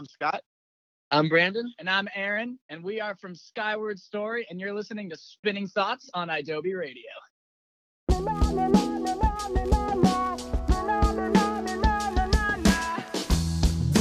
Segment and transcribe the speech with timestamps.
[0.00, 0.40] Hey, I'm Scott.
[1.10, 1.74] I'm Brandon.
[1.78, 6.08] And I'm Aaron, and we are from Skyward Story, and you're listening to Spinning Thoughts
[6.14, 7.02] on Adobe Radio.
[8.08, 8.14] We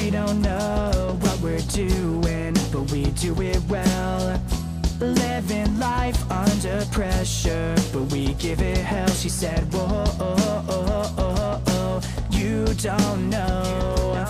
[0.09, 4.41] don't know what we're doing, but we do it well.
[5.01, 9.09] Living life under pressure, but we give it hell.
[9.09, 14.28] She said, Whoa, oh, oh, oh, oh, you don't know.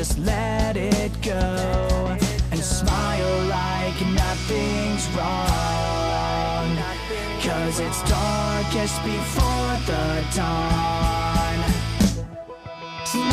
[0.00, 2.16] Just let it go
[2.50, 6.74] and smile like nothing's wrong.
[7.42, 11.64] Cause it's darkest before the dawn.
[13.04, 13.28] Smile.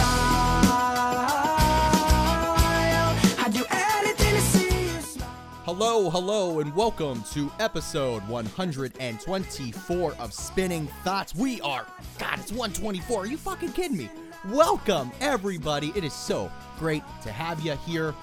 [3.40, 5.30] I'd do anything to see you smile.
[5.64, 11.34] Hello, hello, and welcome to episode 124 of Spinning Thoughts.
[11.34, 11.86] We are,
[12.20, 13.22] God, it's 124.
[13.22, 14.10] Are you fucking kidding me?
[14.46, 15.92] Welcome, everybody.
[15.96, 18.14] It is so great to have you here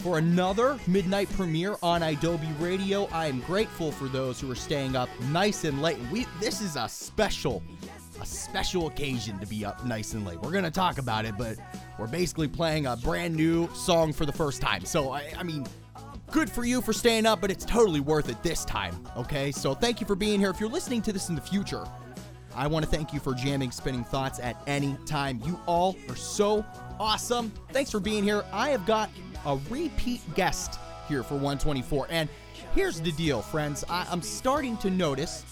[0.00, 3.06] for another midnight premiere on Adobe Radio.
[3.06, 5.98] I am grateful for those who are staying up nice and late.
[6.12, 7.62] We this is a special
[8.20, 10.40] a special occasion to be up nice and late.
[10.40, 11.56] We're going to talk about it, but
[11.98, 14.84] we're basically playing a brand new song for the first time.
[14.84, 15.66] So I, I mean,
[16.30, 19.52] good for you for staying up, but it's totally worth it this time, okay?
[19.52, 20.50] So thank you for being here.
[20.50, 21.84] If you're listening to this in the future,
[22.58, 25.40] I want to thank you for jamming Spinning Thoughts at any time.
[25.46, 26.66] You all are so
[26.98, 27.52] awesome.
[27.70, 28.44] Thanks for being here.
[28.52, 29.10] I have got
[29.46, 32.08] a repeat guest here for 124.
[32.10, 32.28] And
[32.74, 33.84] here's the deal, friends.
[33.88, 35.44] I, I'm starting to notice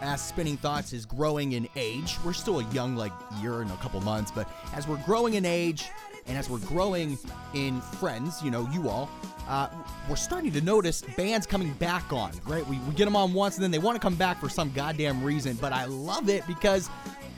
[0.00, 3.76] as Spinning Thoughts is growing in age, we're still a young, like, year and a
[3.76, 5.90] couple months, but as we're growing in age
[6.26, 7.18] and as we're growing
[7.54, 9.08] in friends, you know, you all,
[9.48, 9.68] uh,
[10.08, 12.66] we're starting to notice bands coming back on, right?
[12.66, 14.72] We, we get them on once and then they want to come back for some
[14.72, 16.90] goddamn reason, but I love it because.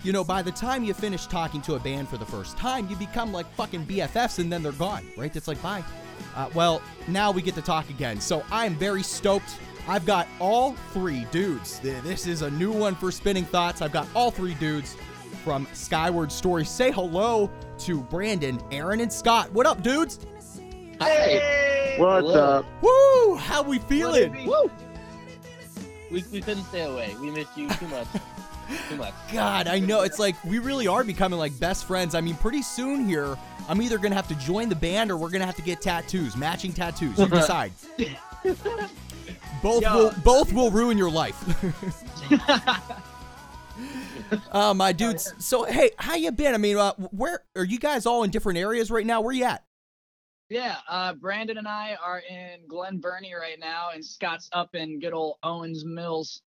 [0.05, 2.89] You know, by the time you finish talking to a band for the first time,
[2.89, 5.35] you become like fucking BFFs and then they're gone, right?
[5.35, 5.83] It's like, bye.
[6.37, 8.21] Uh, well, now we get to talk again.
[8.21, 9.59] So I'm very stoked.
[9.89, 11.81] I've got all three dudes.
[11.81, 13.83] This is a new one for Spinning Thoughts.
[13.83, 14.97] I've got all three dudes
[15.49, 16.63] from Skyward Story.
[16.63, 19.51] Say hello to Brandon, Aaron, and Scott.
[19.51, 20.21] What up, dudes?
[21.01, 21.97] Hey.
[21.99, 22.59] What's Hello.
[22.59, 22.67] up?
[22.83, 23.37] Woo!
[23.37, 24.45] How we feeling?
[24.45, 24.71] Woo.
[26.11, 27.17] We, we couldn't stay away.
[27.19, 28.09] We missed you too much.
[28.91, 29.15] too much.
[29.33, 30.03] God, I know.
[30.03, 32.15] It's like we really are becoming like best friends.
[32.15, 33.39] I mean, pretty soon here,
[33.71, 36.37] I'm either gonna have to join the band or we're gonna have to get tattoos,
[36.37, 37.19] matching tattoos.
[37.19, 37.73] You decide.
[39.63, 39.95] both Yo.
[39.95, 41.43] will both will ruin your life.
[44.51, 45.33] Uh, my dudes.
[45.39, 46.55] So hey, how you been?
[46.55, 49.21] I mean, uh, where are you guys all in different areas right now?
[49.21, 49.65] Where you at?
[50.51, 54.99] yeah, uh, Brandon and I are in Glen Burnie right now, and Scott's up in
[54.99, 56.43] good old Owings Mills.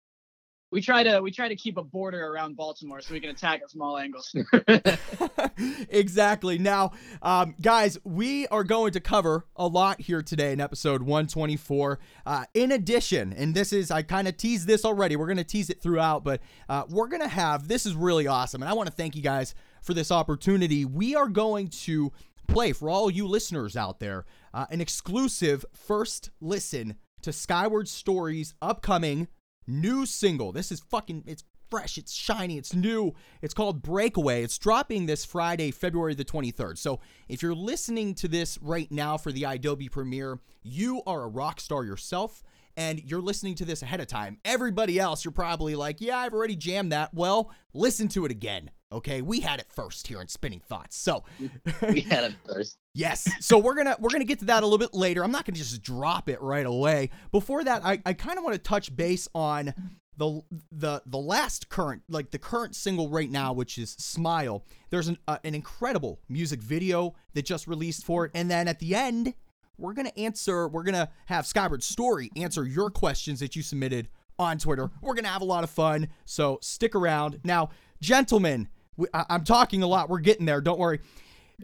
[0.69, 3.61] We try to we try to keep a border around Baltimore so we can attack
[3.61, 4.35] it from all angles.
[5.89, 6.57] exactly.
[6.57, 6.91] Now,
[7.21, 11.99] um, guys, we are going to cover a lot here today in episode 124.
[12.25, 15.43] Uh, in addition, and this is, I kind of teased this already, we're going to
[15.43, 18.73] tease it throughout, but uh, we're going to have, this is really awesome, and I
[18.73, 20.85] want to thank you guys for this opportunity.
[20.85, 22.11] We are going to
[22.47, 28.53] play for all you listeners out there uh, an exclusive first listen to Skyward Stories'
[28.61, 29.27] upcoming
[29.67, 30.51] new single.
[30.51, 33.13] This is fucking it's fresh, it's shiny, it's new.
[33.41, 34.43] It's called Breakaway.
[34.43, 36.77] It's dropping this Friday, February the 23rd.
[36.77, 41.27] So, if you're listening to this right now for the Adobe premiere, you are a
[41.27, 42.43] rock star yourself
[42.75, 44.37] and you're listening to this ahead of time.
[44.45, 48.71] Everybody else, you're probably like, "Yeah, I've already jammed that." Well, listen to it again.
[48.91, 49.21] Okay?
[49.21, 50.95] We had it first here in Spinning Thoughts.
[50.95, 51.23] So,
[51.89, 52.77] we had it first.
[52.97, 53.29] Yes.
[53.39, 55.23] So we're gonna we're gonna get to that a little bit later.
[55.23, 57.11] I'm not gonna just drop it right away.
[57.31, 59.73] Before that, I, I kind of want to touch base on
[60.17, 60.41] the
[60.71, 64.65] the the last current like the current single right now, which is Smile.
[64.89, 68.79] There's an uh, an incredible music video that just released for it, and then at
[68.79, 69.35] the end,
[69.77, 70.67] we're gonna answer.
[70.67, 74.09] We're gonna have Skyward Story answer your questions that you submitted
[74.39, 74.89] on Twitter.
[75.01, 76.07] We're gonna have a lot of fun.
[76.25, 77.41] So stick around.
[77.43, 77.69] Now,
[78.01, 80.09] gentlemen, we, I, I'm talking a lot.
[80.09, 80.61] We're getting there.
[80.61, 80.99] Don't worry.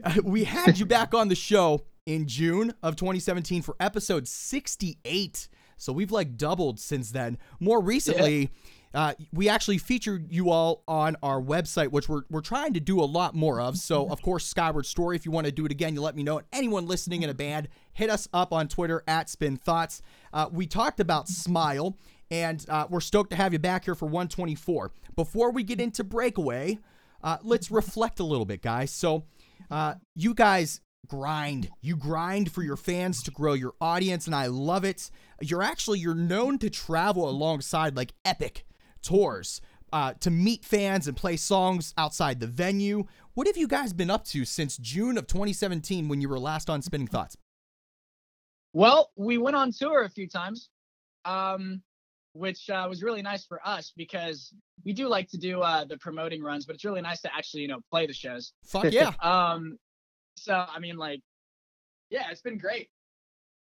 [0.22, 5.48] We had you back on the show in June of 2017 for episode 68.
[5.76, 7.38] So we've like doubled since then.
[7.60, 8.50] More recently,
[8.92, 13.00] uh, we actually featured you all on our website, which we're, we're trying to do
[13.00, 13.76] a lot more of.
[13.76, 16.22] So, of course, Skyward Story, if you want to do it again, you let me
[16.22, 16.38] know.
[16.38, 20.00] And anyone listening in a band, hit us up on Twitter at Spin Thoughts.
[20.32, 21.96] Uh, we talked about Smile,
[22.30, 24.92] and uh, we're stoked to have you back here for 124.
[25.16, 26.78] Before we get into Breakaway,
[27.22, 28.92] uh, let's reflect a little bit, guys.
[28.92, 29.24] So,
[29.70, 31.70] uh, you guys grind.
[31.82, 35.10] You grind for your fans to grow your audience, and I love it.
[35.40, 38.64] You're actually you're known to travel alongside like epic
[39.02, 39.60] tours.
[39.92, 43.04] uh, to meet fans and play songs outside the venue.
[43.34, 46.68] What have you guys been up to since June of 2017 when you were last
[46.68, 47.36] on Spinning Thoughts?
[48.72, 50.68] Well, we went on tour a few times,
[51.24, 51.80] um,
[52.34, 54.52] which uh, was really nice for us because
[54.84, 57.62] we do like to do uh, the promoting runs, but it's really nice to actually,
[57.62, 58.52] you know, play the shows.
[58.66, 59.12] Fuck yeah.
[59.22, 59.78] Um,
[60.36, 61.20] so I mean, like,
[62.10, 62.88] yeah, it's been great.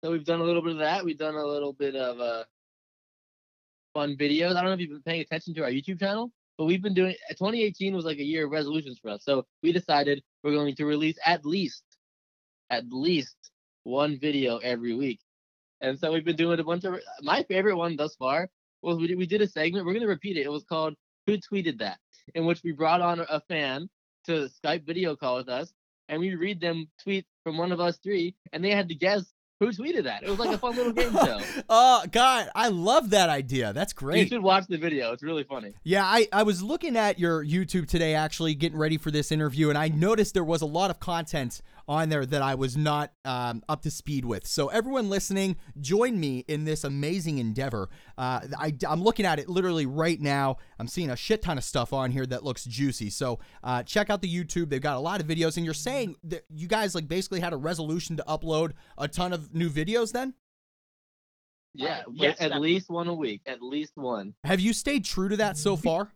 [0.02, 1.04] So we've done a little bit of that.
[1.04, 2.44] We've done a little bit of uh,
[3.94, 4.50] fun videos.
[4.50, 6.94] I don't know if you've been paying attention to our YouTube channel, but we've been
[6.94, 7.14] doing.
[7.30, 9.24] 2018 was like a year of resolutions for us.
[9.24, 11.82] So we decided we're going to release at least,
[12.70, 13.36] at least
[13.82, 15.20] one video every week.
[15.82, 16.98] And so we've been doing a bunch of.
[17.22, 18.48] My favorite one thus far
[18.82, 19.84] was we did, we did a segment.
[19.84, 20.46] We're going to repeat it.
[20.46, 20.94] It was called
[21.26, 21.98] "Who Tweeted That,"
[22.34, 23.90] in which we brought on a fan
[24.26, 25.72] to Skype video call with us,
[26.08, 29.32] and we read them tweet from one of us three, and they had to guess
[29.62, 30.22] who tweeted that.
[30.22, 31.40] It was like a fun little game show.
[31.68, 33.72] Oh, God, I love that idea.
[33.72, 34.20] That's great.
[34.20, 35.12] You should watch the video.
[35.12, 35.72] It's really funny.
[35.84, 39.68] Yeah, I, I was looking at your YouTube today, actually, getting ready for this interview,
[39.68, 43.12] and I noticed there was a lot of content on there that I was not
[43.24, 44.46] um, up to speed with.
[44.46, 47.88] So, everyone listening, join me in this amazing endeavor.
[48.16, 50.56] Uh, I, I'm looking at it literally right now.
[50.78, 53.10] I'm seeing a shit ton of stuff on here that looks juicy.
[53.10, 54.70] So, uh, check out the YouTube.
[54.70, 57.52] They've got a lot of videos, and you're saying that you guys like basically had
[57.52, 60.34] a resolution to upload a ton of new videos then?
[61.74, 63.40] Yeah, yes, at that- least one a week.
[63.46, 64.34] At least one.
[64.44, 66.12] Have you stayed true to that so far?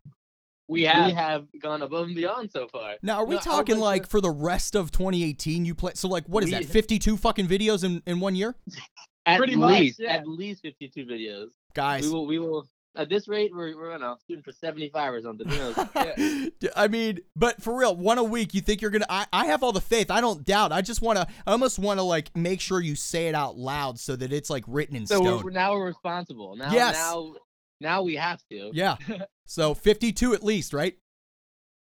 [0.68, 1.06] We have.
[1.06, 2.94] We have gone above and beyond so far.
[3.02, 5.64] Now, are we No, talking like regular- for the rest of 2018?
[5.64, 6.64] You play so like what is We- that?
[6.66, 8.56] 52 fucking videos in in one year,
[9.26, 10.12] At Pretty much, least, yeah.
[10.14, 11.46] at least 52 videos.
[11.74, 12.04] guys.
[12.06, 12.66] We will, we will.
[12.98, 15.46] At this rate, we're we're gonna shooting for 75 or something.
[15.46, 16.50] Who knows?
[16.76, 18.54] I mean, but for real, one a week.
[18.54, 19.04] You think you're gonna?
[19.10, 20.10] I, I have all the faith.
[20.10, 20.72] I don't doubt.
[20.72, 21.26] I just want to.
[21.46, 24.48] I almost want to like make sure you say it out loud so that it's
[24.48, 25.42] like written in so stone.
[25.44, 26.56] we're- now we're responsible.
[26.56, 26.94] Now, Yes.
[26.94, 27.34] now,
[27.80, 28.70] now we have to.
[28.72, 28.96] yeah.
[29.48, 30.96] So 52 at least, right?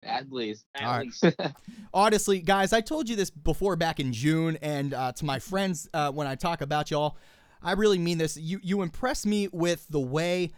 [0.04, 0.66] At least.
[0.76, 1.06] At All right.
[1.06, 1.26] least.
[1.96, 5.90] Honestly, guys, I told you this before back in June, and uh, to my friends
[5.92, 7.18] uh, when I talk about y'all,
[7.64, 8.38] I really mean this.
[8.38, 10.52] You you impress me with the way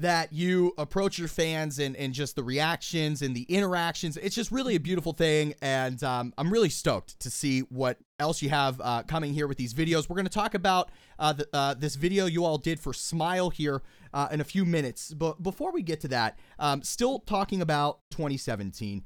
[0.00, 4.16] that you approach your fans and, and just the reactions and the interactions.
[4.16, 8.40] It's just really a beautiful thing, and um, I'm really stoked to see what else
[8.40, 10.08] you have uh, coming here with these videos.
[10.08, 13.50] We're going to talk about uh, the, uh, this video you all did for Smile
[13.50, 13.82] here
[14.14, 18.00] uh, in a few minutes, but before we get to that, um, still talking about
[18.10, 19.04] 2017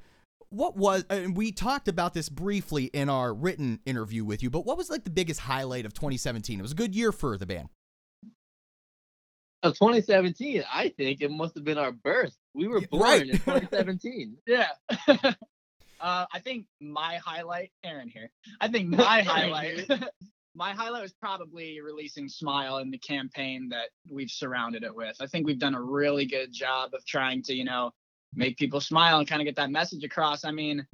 [0.50, 4.64] what was and we talked about this briefly in our written interview with you but
[4.64, 7.46] what was like the biggest highlight of 2017 it was a good year for the
[7.46, 7.68] band
[9.64, 12.37] Of 2017, I think it must have been our birth.
[12.52, 13.22] We were born right.
[13.22, 14.37] in 2017.
[14.46, 14.69] yeah.
[15.08, 15.32] uh,
[16.00, 18.31] I think my highlight, Aaron here.
[18.61, 19.88] I think my highlight,
[20.55, 25.16] my highlight was probably releasing Smile and the campaign that we've surrounded it with.
[25.19, 27.90] I think we've done a really good job of trying to, you know,
[28.34, 30.44] make people smile and kind of get that message across.
[30.44, 30.87] I mean,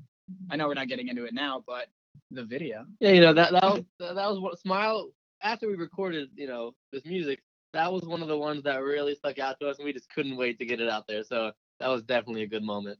[0.49, 1.89] I know we're not getting into it now, but
[2.31, 2.87] the video.
[3.01, 5.11] Yeah, you know that that was that was what Smile.
[5.43, 7.41] After we recorded, you know, this music,
[7.73, 10.11] that was one of the ones that really stuck out to us, and we just
[10.11, 11.23] couldn't wait to get it out there.
[11.25, 12.99] So that was definitely a good moment.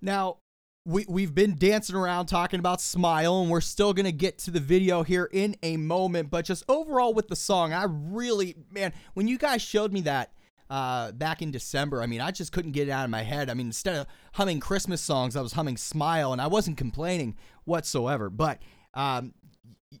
[0.00, 0.38] now
[0.84, 4.58] we, we've been dancing around talking about smile and we're still gonna get to the
[4.58, 9.28] video here in a moment but just overall with the song i really man when
[9.28, 10.32] you guys showed me that
[10.70, 12.00] uh, back in December.
[12.02, 13.50] I mean, I just couldn't get it out of my head.
[13.50, 17.36] I mean, instead of humming Christmas songs, I was humming Smile, and I wasn't complaining
[17.64, 18.30] whatsoever.
[18.30, 18.62] But
[18.94, 19.34] um,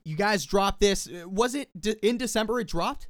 [0.06, 1.10] you guys dropped this.
[1.26, 2.58] Was it de- in December?
[2.58, 3.08] It dropped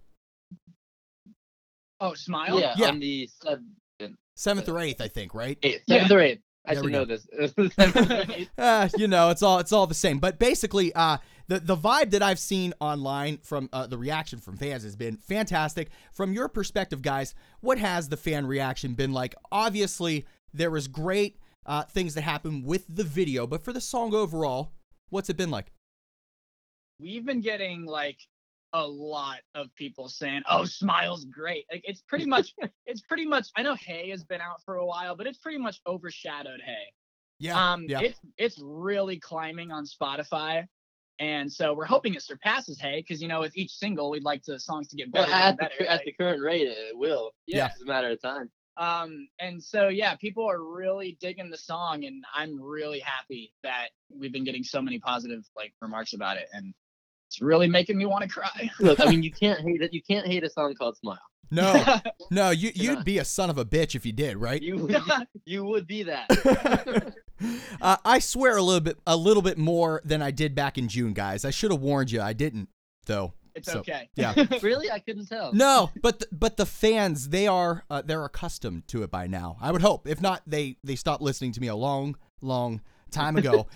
[2.02, 2.58] Oh, Smile.
[2.60, 2.88] Yeah, Yeah.
[2.88, 5.34] on the seventh, seventh or eighth, I think.
[5.34, 5.58] Right?
[5.62, 5.96] eighth, Yeah.
[5.98, 6.42] seventh or eighth.
[6.64, 7.26] I There should know this.
[7.74, 8.50] Seventh or eighth.
[8.56, 10.20] uh, you know, it's all it's all the same.
[10.20, 11.18] But basically, uh,
[11.48, 15.16] the the vibe that I've seen online from uh, the reaction from fans has been
[15.16, 15.90] fantastic.
[16.12, 19.34] From your perspective, guys, what has the fan reaction been like?
[19.50, 24.14] Obviously, there was great uh, things that happened with the video, but for the song
[24.14, 24.72] overall,
[25.10, 25.72] what's it been like?
[27.00, 28.18] we've been getting like
[28.74, 32.54] a lot of people saying, "Oh, Smile's great." Like it's pretty much,
[32.86, 33.48] it's pretty much.
[33.56, 36.84] I know Hey has been out for a while, but it's pretty much overshadowed Hey.
[37.38, 38.00] Yeah, Um, yeah.
[38.00, 40.66] it's it's really climbing on Spotify,
[41.18, 44.42] and so we're hoping it surpasses Hey because you know with each single we'd like
[44.46, 45.84] the songs to get Well, better at and the, better.
[45.90, 47.32] at like- the current rate, it will.
[47.46, 47.66] Yeah.
[47.66, 48.50] It's a matter of time.
[48.78, 53.88] um, and so yeah, people are really digging the song, and I'm really happy that
[54.16, 56.72] we've been getting so many positive like remarks about it, and
[57.32, 58.70] it's really making me want to cry.
[58.80, 59.92] Look, I mean, you can't hate it.
[59.94, 61.18] You can't hate a song called "Smile."
[61.50, 61.82] no,
[62.30, 64.60] no, you You're you'd be a son of a bitch if you did, right?
[64.60, 64.96] You would,
[65.46, 67.14] you would be that.
[67.80, 70.88] uh, I swear a little bit, a little bit more than I did back in
[70.88, 71.44] June, guys.
[71.46, 72.20] I should have warned you.
[72.20, 72.68] I didn't,
[73.06, 73.32] though.
[73.54, 74.08] It's So, okay.
[74.14, 74.34] yeah.
[74.62, 75.52] really, I couldn't tell.
[75.54, 79.56] No, but the, but the fans they are uh, they're accustomed to it by now.
[79.60, 80.06] I would hope.
[80.06, 83.66] If not, they they stopped listening to me a long long time ago.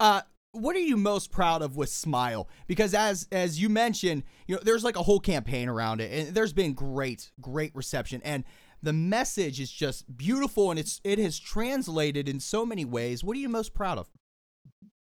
[0.00, 2.48] uh, what are you most proud of with Smile?
[2.66, 6.34] Because as as you mentioned, you know, there's like a whole campaign around it, and
[6.34, 8.44] there's been great great reception, and
[8.82, 13.22] the message is just beautiful, and it's it has translated in so many ways.
[13.22, 14.08] What are you most proud of?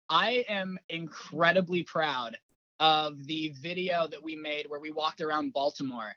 [0.08, 2.36] I am incredibly proud
[2.80, 6.14] of the video that we made where we walked around Baltimore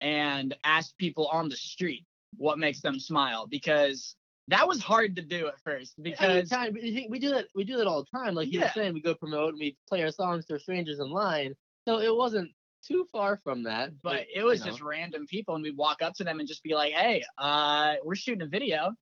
[0.00, 2.04] and asked people on the street
[2.36, 4.16] what makes them smile because
[4.50, 6.74] that was hard to do at first because Anytime,
[7.08, 7.46] we do that.
[7.54, 8.34] We do that all the time.
[8.34, 11.10] Like you were saying, we go promote and we play our songs to strangers in
[11.10, 11.54] line.
[11.86, 12.50] So it wasn't
[12.86, 13.90] too far from that.
[14.02, 14.70] but it was you know.
[14.72, 17.94] just random people and we'd walk up to them and just be like hey uh
[18.04, 18.92] we're shooting a video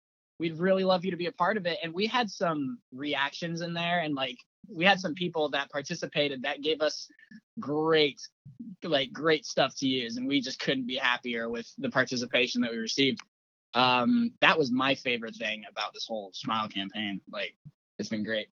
[0.41, 3.61] we'd really love you to be a part of it and we had some reactions
[3.61, 4.37] in there and like
[4.69, 7.09] we had some people that participated that gave us
[7.61, 8.21] great
[8.83, 12.73] like great stuff to use and we just couldn't be happier with the participation that
[12.73, 13.21] we received
[13.75, 17.55] um that was my favorite thing about this whole smile campaign like
[17.99, 18.49] it's been great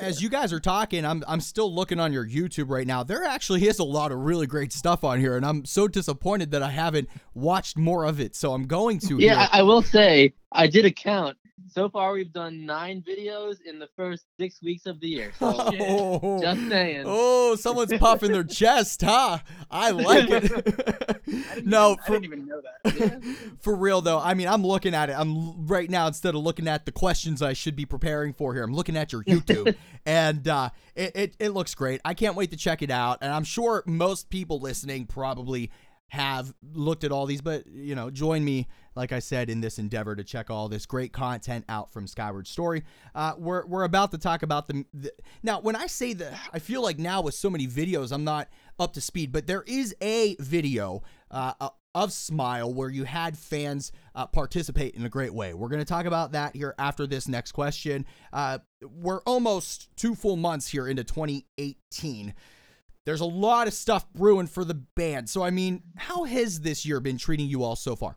[0.00, 3.02] as you guys are talking, I'm I'm still looking on your YouTube right now.
[3.02, 6.50] There actually is a lot of really great stuff on here, and I'm so disappointed
[6.52, 8.36] that I haven't watched more of it.
[8.36, 9.18] So I'm going to.
[9.18, 9.48] Yeah, here.
[9.52, 11.36] I, I will say I did a count.
[11.68, 15.32] So far, we've done nine videos in the first six weeks of the year.
[15.38, 17.04] So oh, just saying.
[17.06, 19.38] oh, someone's puffing their chest, huh?
[19.70, 21.24] I like it.
[21.24, 24.18] didn't no, even, I for, didn't even know that for real though.
[24.18, 25.14] I mean, I'm looking at it.
[25.18, 28.62] I'm right now instead of looking at the questions I should be preparing for here.
[28.62, 29.74] I'm looking at your YouTube,
[30.06, 32.02] and uh, it, it it looks great.
[32.04, 33.18] I can't wait to check it out.
[33.22, 35.70] And I'm sure most people listening probably
[36.08, 39.78] have looked at all these, but you know, join me, like I said, in this
[39.78, 42.84] endeavor to check all this great content out from Skyward Story.
[43.14, 45.60] Uh, we're we're about to talk about the, the now.
[45.60, 48.48] When I say that, I feel like now with so many videos, I'm not
[48.78, 53.36] up to speed, but there is a video uh, uh, of Smile where you had
[53.36, 55.54] fans uh, participate in a great way.
[55.54, 58.04] We're going to talk about that here after this next question.
[58.32, 62.34] Uh, we're almost two full months here into 2018.
[63.06, 65.30] There's a lot of stuff brewing for the band.
[65.30, 68.16] So, I mean, how has this year been treating you all so far?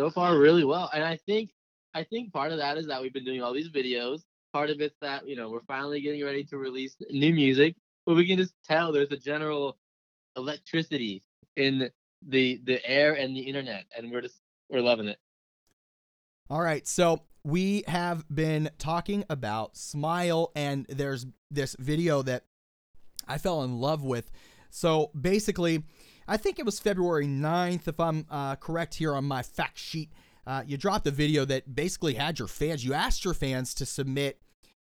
[0.00, 1.50] so far really well and i think
[1.94, 4.80] i think part of that is that we've been doing all these videos part of
[4.80, 7.74] it's that you know we're finally getting ready to release new music
[8.06, 9.76] but we can just tell there's a general
[10.36, 11.22] electricity
[11.56, 11.90] in
[12.28, 14.40] the the air and the internet and we're just
[14.70, 15.18] we're loving it
[16.48, 22.44] All right, so we have been talking about Smile, and there's this video that
[23.26, 24.30] I fell in love with.
[24.70, 25.84] So basically,
[26.28, 30.10] I think it was February 9th, if I'm uh, correct here on my fact sheet.
[30.46, 33.86] Uh, you dropped a video that basically had your fans, you asked your fans to
[33.86, 34.40] submit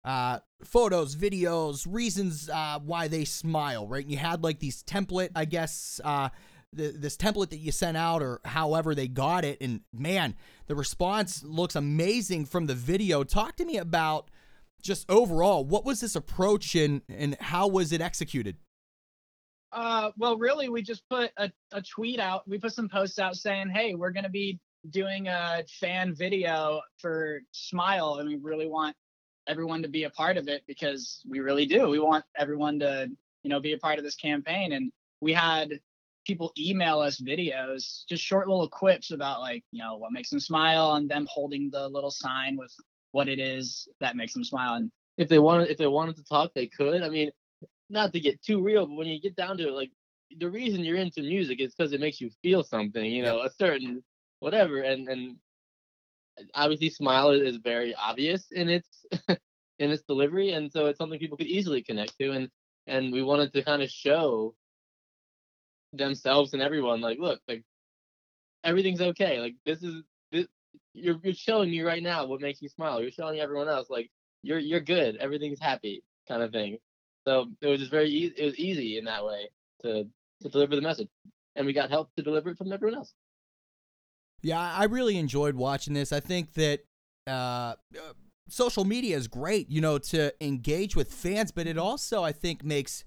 [0.04, 4.02] uh, photos, videos, reasons uh, why they smile, right?
[4.02, 6.00] And you had like these template, I guess,
[6.74, 9.58] uh, th- this template that you sent out or however they got it.
[9.60, 10.34] And man,
[10.66, 13.24] the response looks amazing from the video.
[13.24, 14.30] Talk to me about
[14.82, 18.56] just overall, what was this approach and, and how was it executed?
[19.74, 22.46] Uh, well, really, we just put a, a tweet out.
[22.46, 27.40] We put some posts out saying, "Hey, we're gonna be doing a fan video for
[27.50, 28.94] Smile, and we really want
[29.48, 31.88] everyone to be a part of it because we really do.
[31.88, 33.10] We want everyone to,
[33.42, 35.80] you know, be a part of this campaign." And we had
[36.24, 40.40] people email us videos, just short little quips about like, you know, what makes them
[40.40, 42.72] smile, and them holding the little sign with
[43.12, 44.74] what it is that makes them smile.
[44.74, 47.02] And if they wanted if they wanted to talk they could.
[47.02, 47.30] I mean
[47.90, 49.90] not to get too real but when you get down to it like
[50.38, 53.50] the reason you're into music is because it makes you feel something you know a
[53.50, 54.02] certain
[54.44, 54.82] whatever.
[54.82, 55.36] And and
[56.54, 60.52] obviously smile is, is very obvious in its in its delivery.
[60.52, 62.32] And so it's something people could easily connect to.
[62.32, 62.48] And
[62.86, 64.54] and we wanted to kind of show
[65.96, 67.62] themselves and everyone like look like
[68.64, 70.46] everything's okay like this is this
[70.92, 74.10] you're you're showing me right now what makes you smile you're showing everyone else like
[74.42, 76.78] you're you're good everything's happy kind of thing.
[77.26, 79.48] So it was just very easy it was easy in that way
[79.82, 80.04] to
[80.42, 81.08] to deliver the message
[81.56, 83.14] and we got help to deliver it from everyone else.
[84.42, 86.12] Yeah, I really enjoyed watching this.
[86.12, 86.80] I think that
[87.26, 87.76] uh, uh,
[88.48, 92.62] social media is great, you know, to engage with fans, but it also, I think,
[92.62, 93.04] makes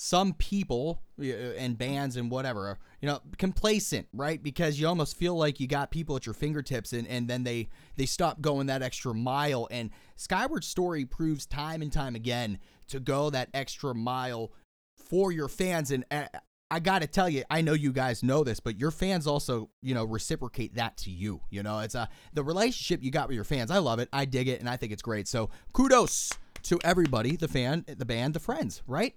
[0.00, 4.40] some people uh, and bands and whatever, you know, complacent, right?
[4.40, 7.68] Because you almost feel like you got people at your fingertips and, and then they,
[7.96, 9.66] they stop going that extra mile.
[9.72, 14.52] And Skyward Story proves time and time again to go that extra mile
[14.96, 15.90] for your fans.
[15.90, 16.26] And uh,
[16.70, 19.68] I got to tell you, I know you guys know this, but your fans also,
[19.82, 21.40] you know, reciprocate that to you.
[21.50, 23.72] You know, it's a the relationship you got with your fans.
[23.72, 24.08] I love it.
[24.12, 25.26] I dig it, and I think it's great.
[25.26, 26.30] So kudos
[26.62, 29.16] to everybody, the fan, the band, the friends, right?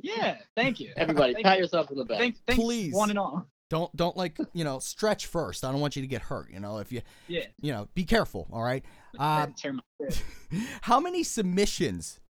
[0.00, 0.92] Yeah, thank you.
[0.96, 1.62] Everybody, Thank pat you.
[1.64, 2.18] yourself on the back.
[2.18, 2.92] Thank, thanks, Please.
[2.94, 3.46] one and all.
[3.70, 5.64] Don't don't like you know stretch first.
[5.64, 6.50] I don't want you to get hurt.
[6.50, 7.44] You know if you Yeah.
[7.60, 8.48] you know be careful.
[8.52, 8.84] All right.
[9.18, 9.80] Um, Tear my
[10.10, 10.22] shit.
[10.82, 12.20] how many submissions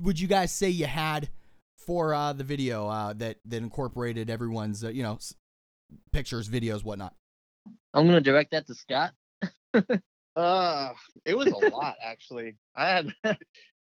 [0.00, 1.28] would you guys say you had
[1.76, 5.34] for uh, the video uh, that that incorporated everyone's uh, you know s-
[6.12, 7.14] pictures, videos, whatnot?
[7.92, 9.12] I'm gonna direct that to Scott.
[10.36, 10.92] Uh,
[11.24, 12.54] it was a lot actually.
[12.76, 13.36] I had,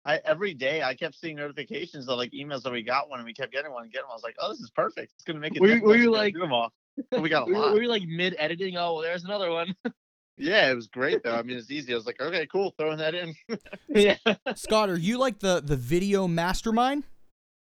[0.08, 3.26] I every day I kept seeing notifications of like emails that we got one and
[3.26, 4.12] we kept getting one and getting one.
[4.14, 5.12] I was like, oh, this is perfect.
[5.16, 5.60] It's gonna make it.
[5.60, 6.72] Were you- were you like- do them all?
[7.12, 7.74] But we got a We were, lot.
[7.74, 8.76] we were like mid editing.
[8.76, 9.76] Oh, well, there's another one.
[10.40, 11.34] Yeah, it was great though.
[11.34, 11.92] I mean, it's easy.
[11.92, 13.34] I was like, okay, cool, throwing that in.
[13.88, 14.16] yeah.
[14.56, 17.04] Scott, are you like the the video mastermind?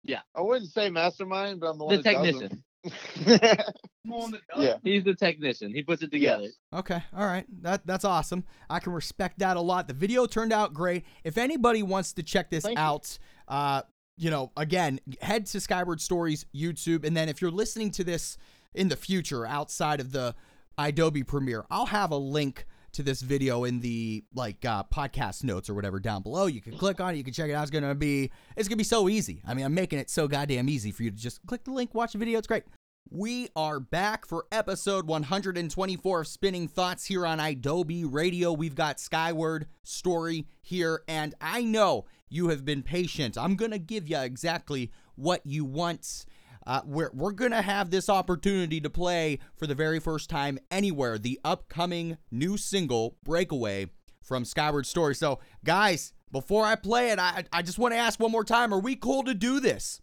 [0.04, 0.20] Yeah.
[0.36, 2.64] I wouldn't say mastermind, but I'm the one The that does technician.
[2.84, 4.42] them.
[4.58, 4.78] yeah.
[4.84, 5.74] He's the technician.
[5.74, 6.44] He puts it together.
[6.44, 6.54] Yes.
[6.74, 7.46] Okay, all right.
[7.62, 8.44] That that's awesome.
[8.70, 9.88] I can respect that a lot.
[9.88, 11.06] The video turned out great.
[11.24, 12.84] If anybody wants to check this Thank you.
[12.84, 13.18] out,
[13.48, 13.82] uh,
[14.18, 18.38] you know, again, head to Skyward Stories YouTube, and then if you're listening to this
[18.74, 20.36] in the future outside of the
[20.78, 25.70] Adobe Premiere, I'll have a link to this video in the like uh, podcast notes
[25.70, 26.46] or whatever down below.
[26.46, 27.18] You can click on it.
[27.18, 27.64] You can check it out.
[27.64, 29.42] It's gonna be it's gonna be so easy.
[29.48, 31.94] I mean, I'm making it so goddamn easy for you to just click the link,
[31.94, 32.38] watch the video.
[32.40, 32.64] It's great.
[33.10, 38.52] We are back for episode 124 of Spinning Thoughts here on Adobe Radio.
[38.52, 43.38] We've got Skyward Story here, and I know you have been patient.
[43.38, 46.26] I'm going to give you exactly what you want.
[46.68, 50.60] Uh, we're we're going to have this opportunity to play for the very first time
[50.70, 53.88] anywhere the upcoming new single, Breakaway,
[54.22, 55.16] from Skyward Story.
[55.16, 58.74] So, guys, before I play it, I, I just want to ask one more time
[58.74, 60.02] are we cool to do this?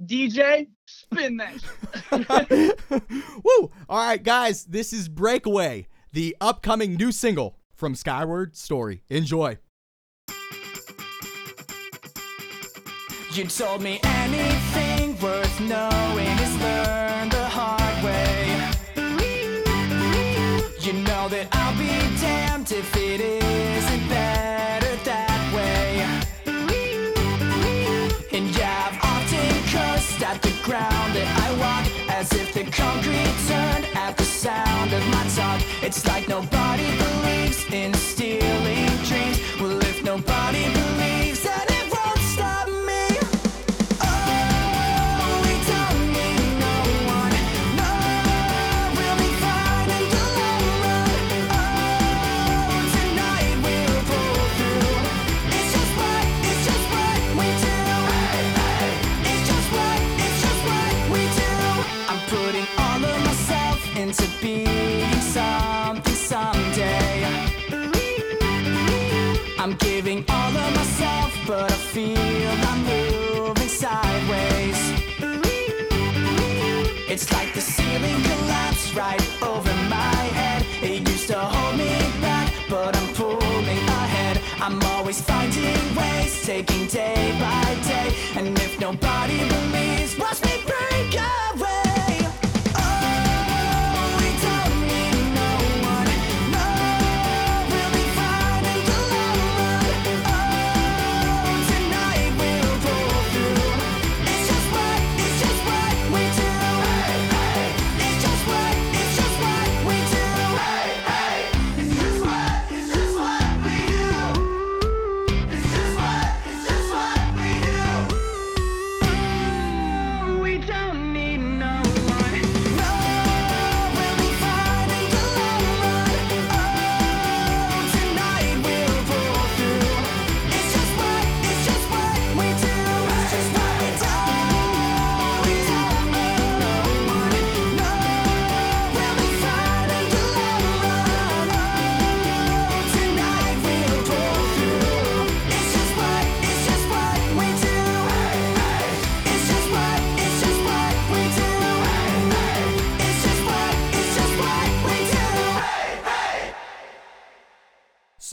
[0.00, 2.48] DJ, spin that.
[2.48, 2.80] shit.
[3.44, 3.72] Woo!
[3.88, 9.02] All right, guys, this is Breakaway, the upcoming new single from Skyward Story.
[9.08, 9.58] Enjoy.
[13.32, 18.70] You told me anything worth knowing is learned the hard way.
[20.80, 26.02] You know that I'll be damned if it isn't better that way.
[28.32, 33.36] And yeah, I've often cursed at the ground that I walk as if the concrete
[33.48, 35.62] turned at the sound of my talk.
[35.82, 37.94] It's like nobody believes in
[71.46, 72.18] but I feel
[72.70, 74.80] I'm moving sideways.
[77.08, 80.66] It's like the ceiling collapsed right over my head.
[80.82, 84.40] It used to hold me back, but I'm pulling ahead.
[84.60, 88.08] I'm always finding ways, taking day by day.
[88.34, 89.85] And if nobody believes,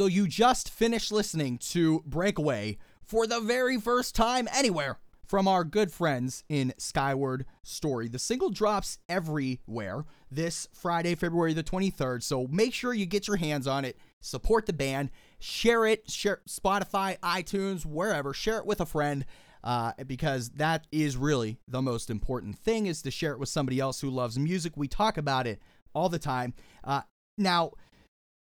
[0.03, 5.63] So you just finished listening to Breakaway for the very first time anywhere from our
[5.63, 8.09] good friends in Skyward Story.
[8.09, 12.21] The single drops everywhere this Friday, February the 23rd.
[12.21, 16.41] So make sure you get your hands on it, support the band, share it, share
[16.49, 19.23] Spotify, iTunes, wherever, share it with a friend.
[19.63, 23.79] Uh, because that is really the most important thing is to share it with somebody
[23.79, 24.73] else who loves music.
[24.75, 25.61] We talk about it
[25.95, 26.53] all the time.
[26.83, 27.03] Uh,
[27.37, 27.71] now,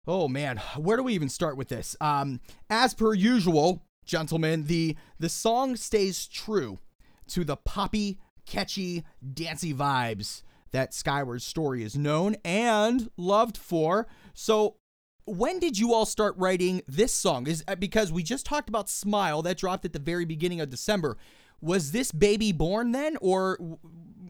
[0.07, 1.95] Oh man, where do we even start with this?
[2.01, 6.79] Um, as per usual, gentlemen, the the song stays true
[7.27, 14.07] to the poppy, catchy, dancey vibes that Skyward Story is known and loved for.
[14.33, 14.77] So,
[15.25, 17.45] when did you all start writing this song?
[17.45, 20.71] Is uh, because we just talked about Smile that dropped at the very beginning of
[20.71, 21.17] December.
[21.61, 23.57] Was this baby born then, or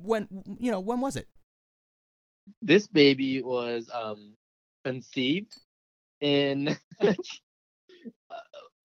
[0.02, 0.28] when?
[0.60, 1.30] You know, when was it?
[2.62, 4.34] This baby was um
[4.84, 5.54] conceived
[6.22, 6.78] in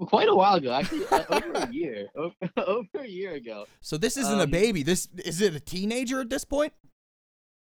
[0.09, 2.35] quite a while ago, actually uh, over a year, over,
[2.67, 3.67] over a year ago.
[3.81, 4.83] So this isn't a Um, baby.
[4.83, 6.73] This is it a teenager at this point?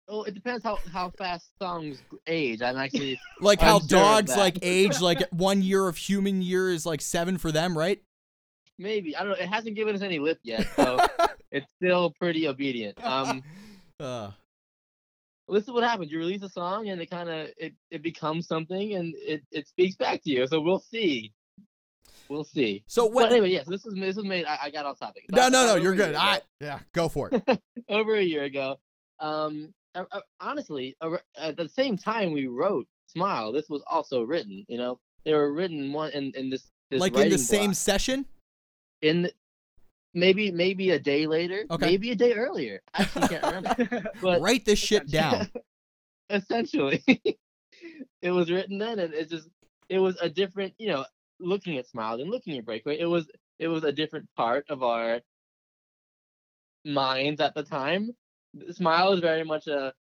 [0.09, 2.61] Oh, it depends how how fast songs age.
[2.61, 7.01] I'm actually Like how dogs like age like one year of human year is like
[7.01, 8.01] seven for them, right?
[8.79, 9.43] maybe I don't know.
[9.43, 10.99] It hasn't given us any lip yet, so
[11.51, 13.03] it's still pretty obedient.
[13.03, 13.43] Um,
[13.99, 14.29] Uh,
[15.55, 16.11] this is what happens.
[16.11, 19.67] You release a song and it kind of it, it becomes something and it, it
[19.67, 20.47] speaks back to you.
[20.47, 21.33] So we'll see.
[22.29, 22.83] We'll see.
[22.87, 23.31] so But what?
[23.31, 24.45] anyway, yes, this is this was made.
[24.45, 25.23] I, I got off topic.
[25.31, 25.75] No, no, no.
[25.75, 26.09] You're good.
[26.09, 26.19] ago.
[26.19, 27.61] I yeah, go for it.
[27.89, 28.77] over a year ago.
[29.19, 29.73] Um,
[30.39, 30.95] honestly,
[31.37, 34.65] at the same time we wrote "Smile," this was also written.
[34.67, 37.75] You know, they were written one in, in this, this like in the same block.
[37.75, 38.25] session.
[39.01, 39.33] in the-
[40.13, 41.85] maybe maybe a day later, Okay.
[41.85, 42.81] maybe a day earlier.
[42.93, 45.49] I actually can't remember, but Write this shit down.
[46.29, 47.03] essentially,
[48.21, 49.47] it was written then, and it just
[49.89, 50.73] it was a different.
[50.77, 51.05] You know,
[51.39, 54.83] looking at Smile and looking at Breakaway, it was it was a different part of
[54.83, 55.21] our
[56.85, 58.11] minds at the time.
[58.71, 59.93] Smile is very much a,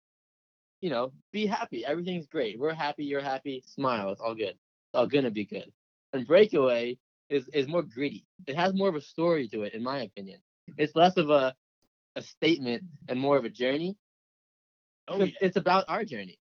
[0.80, 1.84] you know, be happy.
[1.84, 2.58] Everything's great.
[2.58, 3.04] We're happy.
[3.04, 3.62] You're happy.
[3.66, 4.10] Smile.
[4.10, 4.50] It's all good.
[4.54, 5.70] It's all gonna be good.
[6.12, 6.96] And Breakaway
[7.28, 8.24] is is more gritty.
[8.46, 10.40] It has more of a story to it, in my opinion.
[10.78, 11.54] It's less of a
[12.16, 13.96] a statement and more of a journey.
[15.08, 15.34] Oh, yeah.
[15.40, 16.38] It's about our journey.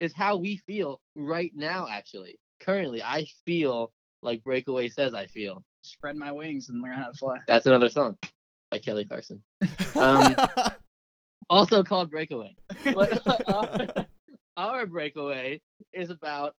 [0.00, 1.88] It's how we feel right now.
[1.90, 5.64] Actually, currently, I feel like Breakaway says I feel.
[5.82, 7.38] Spread my wings and learn how to fly.
[7.46, 8.16] That's another song
[8.70, 9.42] by Kelly Clarkson.
[9.94, 10.34] Um,
[11.50, 12.56] also called Breakaway.
[12.84, 14.06] But our,
[14.56, 15.60] our breakaway
[15.92, 16.54] is about.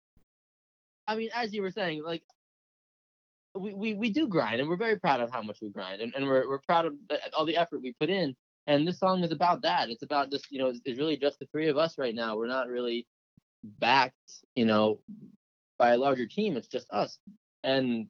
[1.06, 2.22] I mean, as you were saying, like
[3.54, 6.14] we, we, we do grind, and we're very proud of how much we grind, and,
[6.14, 6.94] and we're we're proud of
[7.36, 8.34] all the effort we put in.
[8.66, 9.88] And this song is about that.
[9.88, 12.36] It's about just you know, it's, it's really just the three of us right now.
[12.36, 13.06] We're not really
[13.64, 14.14] backed,
[14.54, 15.00] you know,
[15.78, 16.56] by a larger team.
[16.56, 17.18] It's just us,
[17.64, 18.08] and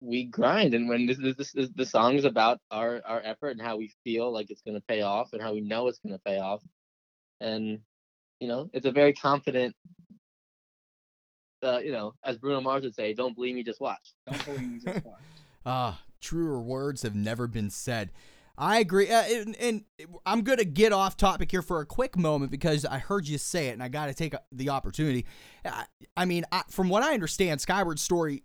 [0.00, 0.74] we grind.
[0.74, 3.92] And when this this, this the song is about our our effort and how we
[4.04, 6.62] feel like it's gonna pay off, and how we know it's gonna pay off,
[7.40, 7.80] and
[8.40, 9.74] you know, it's a very confident.
[11.66, 14.70] Uh, you know, as Bruno Mars would say, "Don't believe me, just watch." Don't believe
[14.70, 15.14] me so far.
[15.68, 18.12] Ah, truer words have never been said.
[18.58, 19.10] I agree.
[19.10, 19.84] Uh, and, and
[20.24, 23.36] I'm going to get off topic here for a quick moment because I heard you
[23.36, 25.26] say it and I got to take uh, the opportunity.
[25.64, 25.84] I,
[26.16, 28.44] I mean, I, from what I understand, Skyward Story,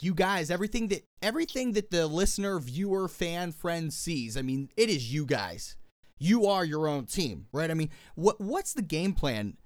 [0.00, 4.88] you guys, everything that everything that the listener, viewer, fan, friend sees, I mean, it
[4.88, 5.76] is you guys.
[6.18, 7.70] You are your own team, right?
[7.70, 9.56] I mean, what what's the game plan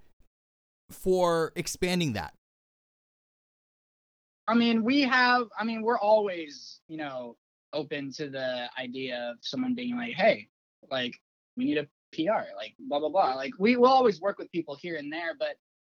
[0.90, 2.34] for expanding that?
[4.50, 5.46] I mean, we have.
[5.58, 7.36] I mean, we're always, you know,
[7.72, 10.48] open to the idea of someone being like, "Hey,
[10.90, 11.14] like,
[11.56, 14.74] we need a PR, like, blah blah blah." Like, we will always work with people
[14.74, 15.56] here and there, but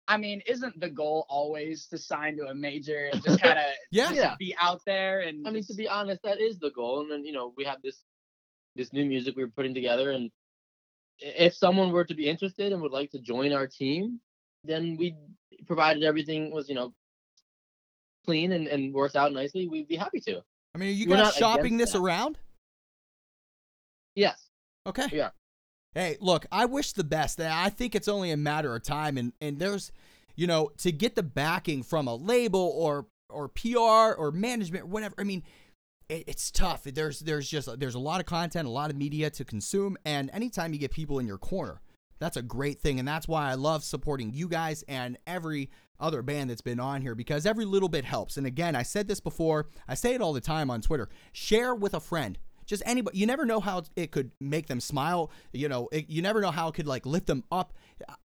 [0.09, 3.65] I mean, isn't the goal always to sign to a major and just kind of
[3.91, 4.11] Yeah.
[4.11, 4.35] Yeah.
[4.37, 5.47] be out there and?
[5.47, 7.01] I mean, to be honest, that is the goal.
[7.01, 8.03] And then you know, we have this
[8.75, 10.29] this new music we're putting together, and
[11.19, 14.19] if someone were to be interested and would like to join our team,
[14.65, 15.15] then we,
[15.67, 16.93] provided everything was you know
[18.25, 20.41] clean and, and worked out nicely, we'd be happy to.
[20.73, 21.99] I mean, are you We're guys shopping this that.
[21.99, 22.37] around?
[24.15, 24.47] Yes.
[24.87, 25.19] Okay.
[25.19, 25.33] Are.
[25.93, 27.39] Hey, look, I wish the best.
[27.39, 29.91] and I think it's only a matter of time and and there's
[30.35, 35.15] you know, to get the backing from a label or or PR or management whatever.
[35.17, 35.43] I mean,
[36.09, 36.83] it, it's tough.
[36.83, 40.29] There's there's just there's a lot of content, a lot of media to consume and
[40.33, 41.81] anytime you get people in your corner,
[42.19, 45.69] that's a great thing and that's why I love supporting you guys and every
[46.01, 48.37] other band that's been on here because every little bit helps.
[48.37, 51.09] And again, I said this before, I say it all the time on Twitter.
[51.31, 52.37] Share with a friend.
[52.65, 56.21] Just anybody you never know how it could make them smile you know it, you
[56.21, 57.73] never know how it could like lift them up.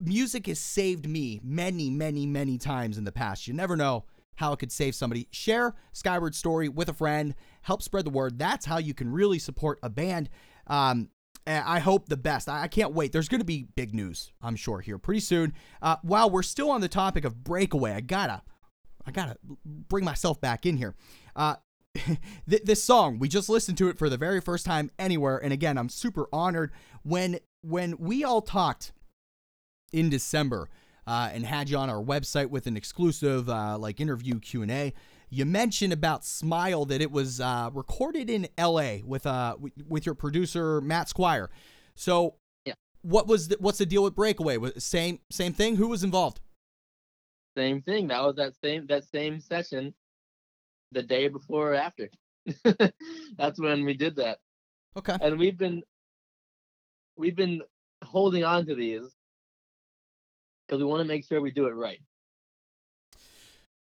[0.02, 3.48] Music has saved me many many many times in the past.
[3.48, 4.04] You never know
[4.36, 5.28] how it could save somebody.
[5.32, 7.36] Share skyward story with a friend.
[7.62, 8.38] Help spread the word.
[8.38, 10.30] That's how you can really support a band.
[10.68, 11.10] Um
[11.46, 12.48] and I hope the best.
[12.48, 13.12] I can't wait.
[13.12, 15.54] There's going to be big news, I'm sure, here pretty soon.
[15.82, 18.42] Uh, while we're still on the topic of breakaway, I gotta,
[19.06, 20.96] I gotta bring myself back in here.
[21.36, 21.56] Uh,
[22.48, 25.78] this song we just listened to it for the very first time anywhere and again
[25.78, 26.72] i'm super honored
[27.04, 28.94] when when we all talked
[29.92, 30.70] in december
[31.06, 34.92] uh, and had you on our website with an exclusive uh, like interview q&a
[35.34, 39.02] you mentioned about Smile that it was uh, recorded in L.A.
[39.06, 41.50] with uh with, your producer Matt Squire.
[41.96, 42.74] So, Yeah.
[43.02, 44.58] what was the, what's the deal with Breakaway?
[44.58, 45.76] Was same same thing?
[45.78, 46.40] Who was involved?
[47.58, 48.08] Same thing.
[48.08, 49.94] That was that same that same session,
[50.92, 52.10] the day before or after.
[53.38, 54.40] That's when we did that,
[54.98, 55.18] Okay.
[55.22, 55.82] and we've been
[57.16, 57.62] we've been
[58.04, 59.04] holding on to these
[60.68, 62.02] because we want to make sure we do it right.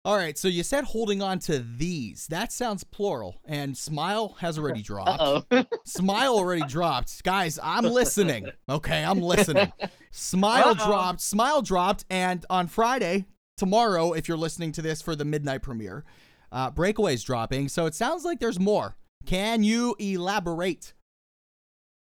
[0.05, 0.37] All right.
[0.37, 2.27] So you said holding on to these.
[2.27, 5.53] That sounds plural, and Smile has already dropped.
[5.85, 7.21] Smile already dropped.
[7.23, 8.49] Guys, I'm listening.
[8.69, 9.71] Okay, I'm listening.
[10.11, 10.85] Smile Uh-oh.
[10.87, 11.21] dropped.
[11.21, 12.05] Smile dropped.
[12.09, 13.25] And on Friday,
[13.57, 16.05] tomorrow, if you're listening to this for the midnight premiere,
[16.51, 17.67] uh, Breakaway's dropping.
[17.67, 18.95] So it sounds like there's more.
[19.25, 20.93] Can you elaborate?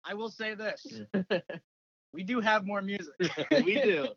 [0.03, 0.85] I will say this:
[2.13, 3.13] we do have more music.
[3.51, 4.07] we do.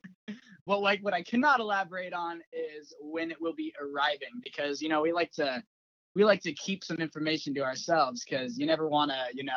[0.66, 4.88] Well, like what I cannot elaborate on is when it will be arriving because you
[4.88, 5.62] know we like to
[6.16, 9.52] we like to keep some information to ourselves because you never want to you know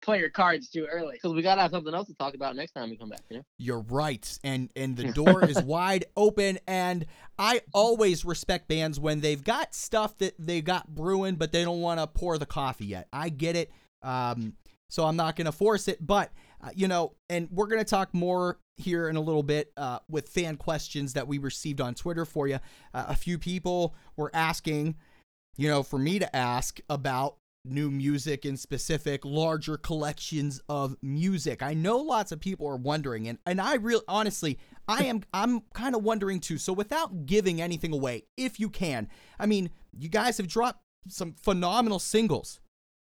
[0.00, 1.14] play your cards too early.
[1.14, 3.20] Because we gotta have something else to talk about next time we come back.
[3.28, 3.42] You know.
[3.58, 4.38] You're right.
[4.42, 6.58] And and the door is wide open.
[6.66, 7.04] And
[7.38, 11.82] I always respect bands when they've got stuff that they got brewing, but they don't
[11.82, 13.08] want to pour the coffee yet.
[13.12, 13.70] I get it.
[14.02, 14.54] Um,
[14.88, 16.04] so I'm not going to force it.
[16.04, 19.72] But, uh, you know, and we're going to talk more here in a little bit
[19.76, 22.58] uh, with fan questions that we received on Twitter for you.
[22.92, 24.96] Uh, a few people were asking,
[25.56, 31.62] you know, for me to ask about new music in specific larger collections of music.
[31.62, 35.62] I know lots of people are wondering and and I real honestly I am I'm
[35.74, 36.58] kind of wondering too.
[36.58, 39.08] So without giving anything away, if you can.
[39.38, 42.60] I mean, you guys have dropped some phenomenal singles.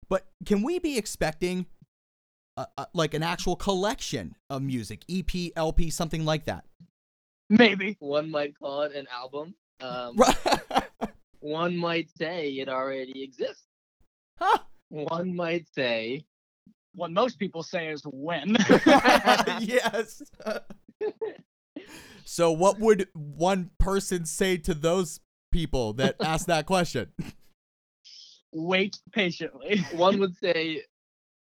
[0.09, 1.65] But can we be expecting
[2.57, 6.65] a, a, like an actual collection of music, EP, LP, something like that?
[7.49, 7.95] Maybe.
[7.99, 9.53] One might call it an album.
[9.79, 10.17] Um,
[11.39, 13.63] one might say it already exists.
[14.37, 14.57] huh?
[14.89, 16.25] One might say
[16.95, 18.57] What most people say is when.
[19.59, 20.23] yes.
[22.25, 25.19] so, what would one person say to those
[25.51, 27.11] people that ask that question?
[28.51, 29.79] Wait patiently.
[29.93, 30.83] one would say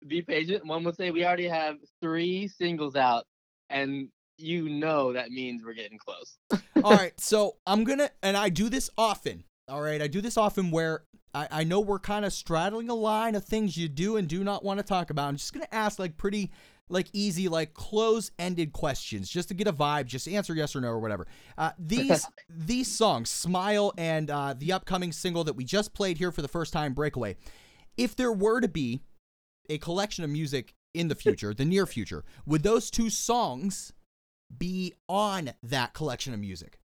[0.07, 0.65] be patient.
[0.67, 3.25] One would say we already have three singles out,
[3.71, 6.39] and you know that means we're getting close.
[6.83, 9.45] All right, so I'm gonna, and I do this often.
[9.69, 11.03] All right, I do this often where
[11.35, 14.43] I, I know we're kind of straddling a line of things you do and do
[14.45, 15.29] not want to talk about.
[15.29, 16.53] I'm just gonna ask like pretty,
[16.89, 20.07] like easy, like close-ended questions, just to get a vibe.
[20.07, 21.27] Just answer yes or no or whatever.
[21.59, 26.33] Uh, these these songs, "Smile" and uh, the upcoming single that we just played here
[26.33, 27.37] for the first time, "Breakaway."
[27.97, 29.03] If there were to be
[29.69, 33.93] a collection of music in the future, the near future, would those two songs
[34.57, 36.81] be on that collection of music?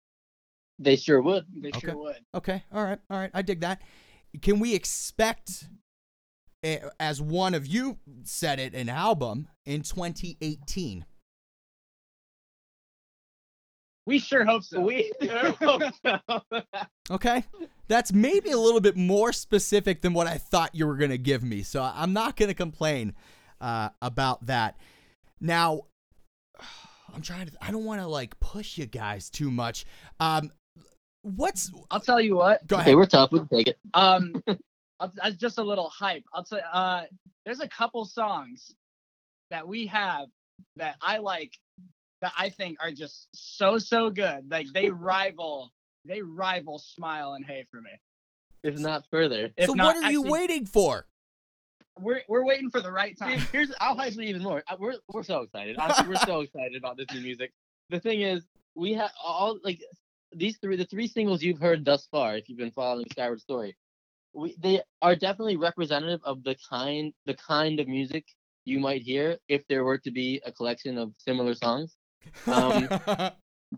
[0.80, 1.46] They sure would.
[1.62, 1.80] They Okay.
[1.90, 2.18] sure would.
[2.34, 3.30] Okay, all right, all right.
[3.34, 3.82] I dig that.
[4.42, 5.66] Can we expect,
[6.64, 11.06] eh, as one of you said it, an album in 2018?
[14.12, 14.82] We sure hope so.
[14.82, 16.42] We sure hope so.
[17.10, 17.46] Okay,
[17.88, 21.44] that's maybe a little bit more specific than what I thought you were gonna give
[21.44, 23.14] me, so I'm not gonna complain
[23.62, 24.78] uh, about that.
[25.40, 25.84] Now,
[27.16, 27.54] I'm trying to.
[27.62, 29.86] I don't want to like push you guys too much.
[30.20, 30.52] Um,
[31.22, 31.72] what's?
[31.90, 32.68] I'll tell you what.
[32.68, 32.96] Go okay, ahead.
[32.98, 33.32] we're tough.
[33.32, 33.78] We can take it.
[33.94, 34.44] Um,
[35.00, 36.26] I'll- that's just a little hype.
[36.34, 36.60] I'll tell.
[36.74, 37.04] Uh,
[37.46, 38.76] there's a couple songs
[39.52, 40.28] that we have
[40.76, 41.58] that I like
[42.22, 44.50] that I think are just so so good.
[44.50, 45.72] Like they rival.
[46.06, 47.92] They rival Smile and Hey for me.
[48.64, 49.52] If not further.
[49.58, 51.08] If so not, what are you actually, waiting for?
[52.00, 53.40] We're we're waiting for the right time.
[53.52, 54.64] Here's I'll hype you even more.
[54.80, 55.78] We're we're so excited.
[55.78, 57.52] Honestly, we're so excited about this new music.
[57.90, 58.44] The thing is,
[58.76, 59.82] we have all like
[60.34, 62.38] these three the three singles you've heard thus far.
[62.38, 63.76] If you've been following Skyward Story,
[64.34, 68.26] we they are definitely representative of the kind the kind of music
[68.66, 71.96] you might hear if there were to be a collection of similar songs.
[72.50, 72.90] Um,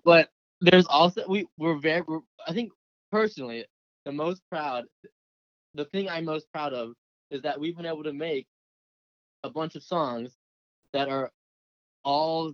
[0.04, 0.30] But
[0.62, 2.72] there's also we we're very we're, I think
[3.12, 3.66] personally
[4.06, 4.86] the most proud
[5.74, 6.94] the thing I'm most proud of
[7.32, 8.48] is that we've been able to make
[9.44, 10.38] a bunch of songs
[10.94, 11.32] that are
[12.04, 12.54] all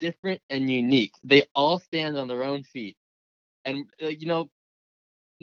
[0.00, 1.12] different and unique.
[1.24, 2.96] They all stand on their own feet.
[3.64, 4.50] And uh, you know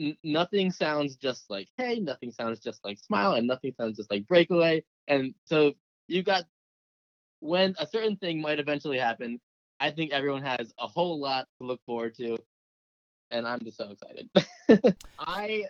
[0.00, 4.10] n- nothing sounds just like hey, nothing sounds just like smile and nothing sounds just
[4.10, 4.82] like breakaway.
[5.08, 5.74] And so
[6.08, 6.44] you got
[7.42, 9.40] when a certain thing might eventually happen,
[9.80, 12.38] I think everyone has a whole lot to look forward to,
[13.32, 14.30] and I'm just so excited.
[15.18, 15.64] I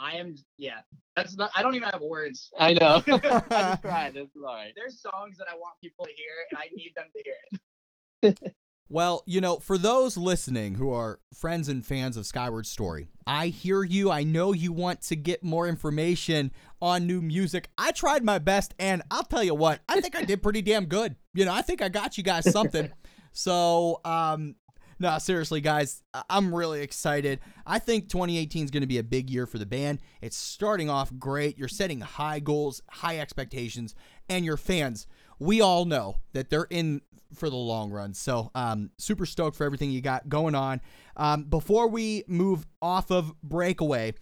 [0.00, 0.80] I am yeah.
[1.14, 1.52] That's not.
[1.54, 2.50] I don't even have words.
[2.58, 3.00] I know.
[3.06, 3.18] I
[3.50, 4.16] just tried.
[4.16, 4.72] It's all right.
[4.74, 8.54] There's songs that I want people to hear, and I need them to hear it.
[8.90, 13.46] Well, you know, for those listening who are friends and fans of Skyward Story, I
[13.46, 14.10] hear you.
[14.10, 17.70] I know you want to get more information on new music.
[17.78, 20.84] I tried my best, and I'll tell you what, I think I did pretty damn
[20.84, 21.16] good.
[21.32, 22.90] You know, I think I got you guys something.
[23.32, 24.56] so, um,
[24.98, 27.40] no, seriously, guys, I'm really excited.
[27.66, 30.00] I think 2018 is going to be a big year for the band.
[30.20, 31.58] It's starting off great.
[31.58, 33.94] You're setting high goals, high expectations,
[34.28, 35.06] and your fans,
[35.38, 37.02] we all know that they're in
[37.34, 38.14] for the long run.
[38.14, 40.80] So, um, super stoked for everything you got going on.
[41.16, 44.14] Um, before we move off of Breakaway,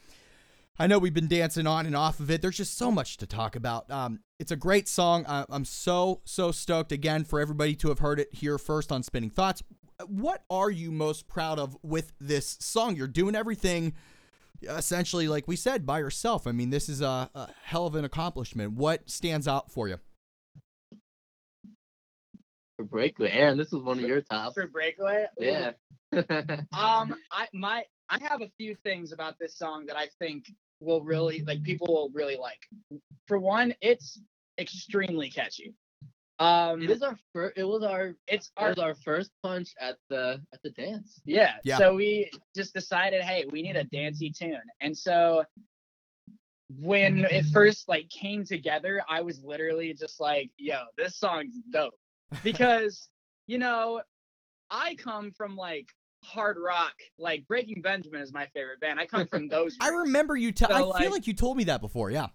[0.78, 2.40] I know we've been dancing on and off of it.
[2.40, 3.90] There's just so much to talk about.
[3.90, 5.24] Um, it's a great song.
[5.28, 9.02] I- I'm so, so stoked again for everybody to have heard it here first on
[9.02, 9.62] Spinning Thoughts.
[10.06, 12.96] What are you most proud of with this song?
[12.96, 13.94] You're doing everything
[14.62, 16.46] essentially, like we said, by yourself.
[16.46, 18.72] I mean, this is a, a hell of an accomplishment.
[18.72, 19.98] What stands out for you?
[22.76, 24.54] For Breakaway, Aaron, this was one of your tops.
[24.54, 25.26] For breakaway.
[25.38, 25.72] Yeah.
[26.12, 30.44] Um, I my I have a few things about this song that I think
[30.80, 32.60] will really like people will really like.
[33.26, 34.20] For one, it's
[34.58, 35.74] extremely catchy.
[36.38, 37.56] Um, it is our first.
[37.56, 38.14] It was our.
[38.26, 41.22] it's It our was our first punch at the at the dance.
[41.24, 41.54] Yeah.
[41.64, 41.78] Yeah.
[41.78, 44.60] So we just decided, hey, we need a dancey tune.
[44.80, 45.44] And so
[46.80, 51.94] when it first like came together, I was literally just like, yo, this song's dope.
[52.42, 53.08] Because,
[53.46, 54.02] you know,
[54.70, 55.88] I come from like
[56.24, 59.00] hard rock, like Breaking Benjamin is my favorite band.
[59.00, 59.76] I come from those.
[59.80, 60.52] I remember you.
[60.52, 62.10] T- So, I feel like- like you told me that before.
[62.10, 62.28] Yeah.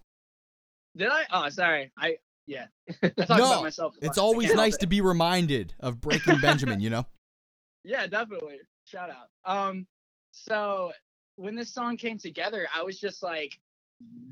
[0.96, 1.24] Did I?
[1.32, 1.92] Oh, sorry.
[1.96, 2.66] I yeah.
[3.02, 3.94] I talk No, about myself.
[4.02, 4.80] It's always nice it.
[4.80, 6.80] to be reminded of Breaking Benjamin.
[6.80, 7.06] You know.
[7.84, 8.58] Yeah, definitely.
[8.84, 9.28] Shout out.
[9.44, 9.86] Um,
[10.32, 10.92] so
[11.36, 13.58] when this song came together, I was just like,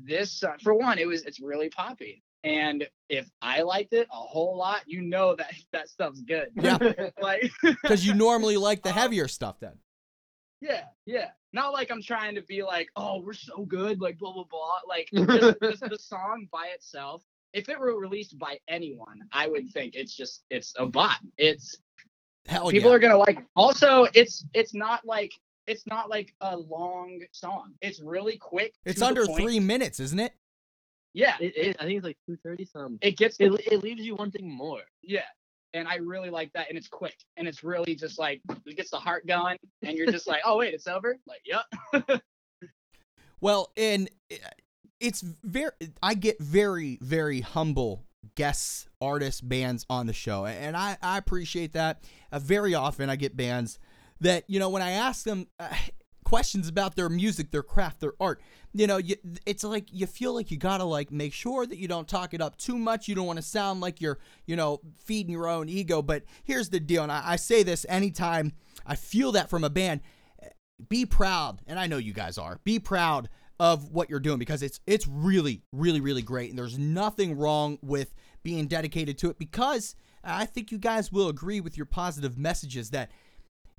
[0.03, 2.23] this song, for one, it was it's really poppy.
[2.43, 6.49] And if I liked it a whole lot, you know that that stuff's good.
[6.55, 6.77] Yeah.
[7.21, 9.59] like Because you normally like the Um, heavier stuff.
[9.59, 9.73] Then.
[10.61, 11.29] yeah, yeah.
[11.53, 14.79] Not like I'm trying to be like, oh, we're so good, like blah blah blah.
[14.87, 17.23] Like just, just the song by itself,
[17.53, 21.17] if it were released by anyone, I would think it's just it's a bot.
[21.37, 21.77] It's
[22.47, 22.95] Hell people yeah.
[22.95, 23.45] are gonna like it.
[23.55, 25.33] also it's it's not like
[25.65, 30.33] it's not like a long song it's really quick it's under three minutes, isn't it?
[31.17, 32.99] Yeah It, it, I think it's like two thirty something.
[33.01, 34.81] it gets It, it leaves you wanting more.
[35.01, 35.21] yeah
[35.73, 38.89] and i really like that and it's quick and it's really just like it gets
[38.91, 42.21] the heart going and you're just like oh wait it's over like yep
[43.39, 44.35] Well, and uh,
[44.99, 45.69] it's very.
[46.01, 51.73] I get very, very humble guests, artists, bands on the show, and I I appreciate
[51.73, 52.01] that.
[52.31, 53.77] Uh, very often, I get bands
[54.21, 55.47] that you know when I ask them.
[55.59, 55.69] Uh,
[56.23, 58.41] questions about their music their craft their art
[58.79, 61.87] you know you, it's like you feel like you gotta like make sure that you
[61.87, 63.07] don't talk it up too much.
[63.07, 66.01] You don't want to sound like you're you know feeding your own ego.
[66.01, 68.53] But here's the deal and I, I say this anytime
[68.85, 70.01] i feel that from a band
[70.89, 74.61] be proud and i know you guys are be proud of what you're doing because
[74.61, 78.13] it's it's really really really great and there's nothing wrong with
[78.43, 82.91] being dedicated to it because i think you guys will agree with your positive messages
[82.91, 83.09] that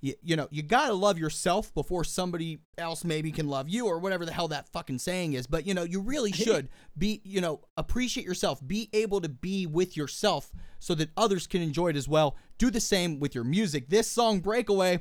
[0.01, 3.99] you, you know you gotta love yourself before somebody else maybe can love you or
[3.99, 5.47] whatever the hell that fucking saying is.
[5.47, 8.61] But you know you really should be you know appreciate yourself.
[8.67, 12.37] Be able to be with yourself so that others can enjoy it as well.
[12.59, 13.89] Do the same with your music.
[13.89, 15.01] This song breakaway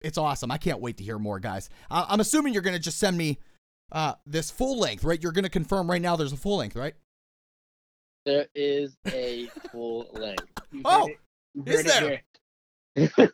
[0.00, 0.50] it's awesome.
[0.50, 1.68] I can't wait to hear more guys.
[1.90, 3.38] I- i'm assuming you're gonna just send me
[3.92, 5.22] uh this full length right?
[5.22, 6.94] You're gonna confirm right now there's a full length right?
[8.24, 10.44] There is a full length.
[10.70, 11.18] You Oh, heard it-
[11.54, 12.18] you
[12.96, 13.30] is heard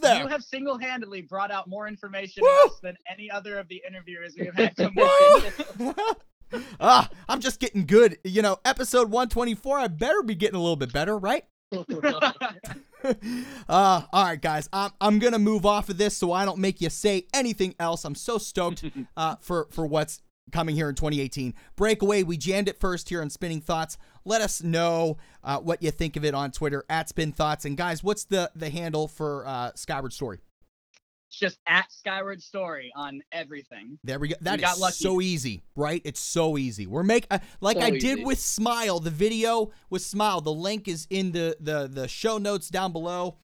[0.00, 0.22] there?
[0.22, 4.54] you have single-handedly brought out more information us than any other of the interviewers we've
[4.54, 5.94] had combined.
[6.80, 10.76] ah i'm just getting good you know episode 124 i better be getting a little
[10.76, 11.44] bit better right
[13.68, 14.68] uh, all right, guys.
[14.72, 18.04] I'm, I'm gonna move off of this so I don't make you say anything else.
[18.04, 18.84] I'm so stoked
[19.16, 20.20] uh, for for what's
[20.52, 21.54] coming here in 2018.
[21.76, 22.22] Breakaway.
[22.22, 23.98] We jammed it first here on Spinning Thoughts.
[24.24, 27.64] Let us know uh, what you think of it on Twitter at Spin Thoughts.
[27.64, 30.38] And guys, what's the the handle for uh, Skyward Story?
[31.28, 33.98] It's just at Skyward Story on everything.
[34.04, 34.34] There we go.
[34.42, 34.96] That is got lucky.
[34.96, 36.02] so easy, right?
[36.04, 36.86] It's so easy.
[36.86, 38.24] We're make uh, like So I did easy.
[38.24, 40.42] with Smile, the video with Smile.
[40.42, 43.38] The link is in the the the show notes down below.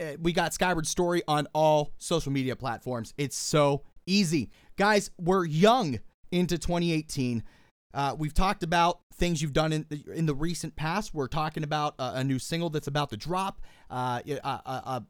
[0.00, 3.12] Uh, we got Skyward Story on all social media platforms.
[3.18, 5.10] It's so easy, guys.
[5.18, 5.98] We're young
[6.34, 7.42] into 2018.
[7.92, 11.14] Uh, we've talked about things you've done in the, in the recent past.
[11.14, 13.60] We're talking about a, a new single that's about to drop.
[13.88, 15.06] Uh, a, a, a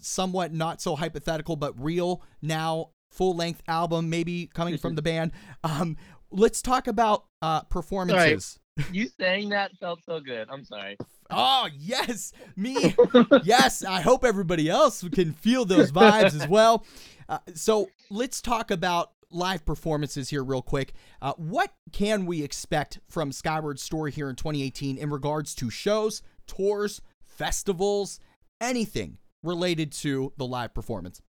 [0.00, 5.32] somewhat not so hypothetical but real now full length album maybe coming from the band.
[5.64, 5.96] Um,
[6.30, 8.58] let's talk about uh, performances
[8.92, 10.48] You saying that felt so good.
[10.50, 10.96] I'm sorry.
[11.30, 12.94] Oh yes, me.
[13.42, 16.86] yes, I hope everybody else can feel those vibes as well.
[17.28, 20.92] Uh, so let's talk about live performances here real quick.
[21.20, 26.22] Uh, what can we expect from Skyward Story here in 2018 in regards to shows,
[26.46, 28.20] tours, festivals,
[28.60, 31.20] anything related to the live performance?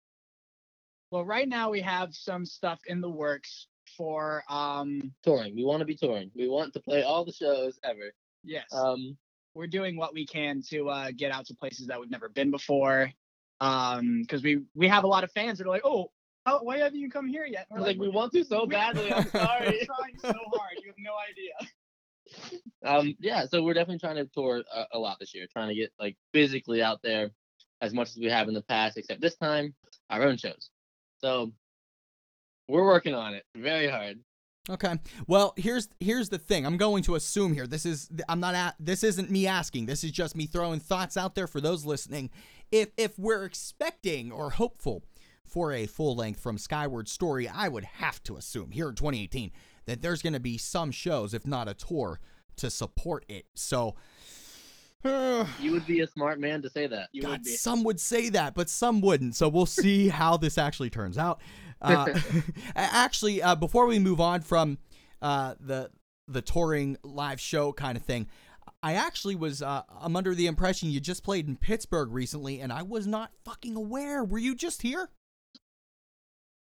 [1.12, 5.56] Well, right now we have some stuff in the works for um Touring.
[5.56, 6.30] We want to be touring.
[6.36, 8.14] We want to play all the shows ever.
[8.44, 8.66] yes.
[8.72, 9.18] Um,
[9.56, 12.52] we're doing what we can to uh, get out to places that we've never been
[12.52, 13.12] before.
[13.60, 16.12] Um, because we we have a lot of fans that are like, oh,
[16.50, 17.68] how, why haven't you come here yet?
[17.70, 19.12] And we're like, we want to so we- badly.
[19.12, 19.86] I'm we're sorry.
[19.86, 20.78] trying so hard.
[20.84, 22.70] You have no idea.
[22.86, 23.46] um, yeah.
[23.46, 25.48] So we're definitely trying to tour a, a lot this year.
[25.52, 27.32] Trying to get like physically out there
[27.82, 29.74] as much as we have in the past, except this time
[30.10, 30.70] our own shows.
[31.20, 31.52] So
[32.68, 34.20] we're working on it very hard.
[34.70, 35.00] Okay.
[35.26, 36.66] Well, here's here's the thing.
[36.66, 37.66] I'm going to assume here.
[37.66, 39.88] This is I'm not at, this isn't me asking.
[39.88, 42.30] This is just me throwing thoughts out there for those listening.
[42.72, 45.04] If if we're expecting or hopeful
[45.50, 49.52] for a full length from Skyward Story, I would have to assume here in 2018
[49.86, 52.20] that there's going to be some shows, if not a tour,
[52.58, 53.46] to support it.
[53.56, 53.96] So.
[55.04, 57.10] uh, You would be a smart man to say that.
[57.12, 57.52] You God, would be.
[57.52, 59.36] some would say that, but some wouldn't.
[59.36, 61.40] So we'll see how this actually turns out.
[61.82, 62.08] Uh,
[62.76, 64.78] actually, uh, before we move on from
[65.22, 65.90] uh, the
[66.28, 68.28] the touring live show kind of thing,
[68.84, 72.74] I actually was uh, I'm under the impression you just played in Pittsburgh recently, and
[72.74, 74.26] I was not fucking aware.
[74.26, 75.10] Were you just here?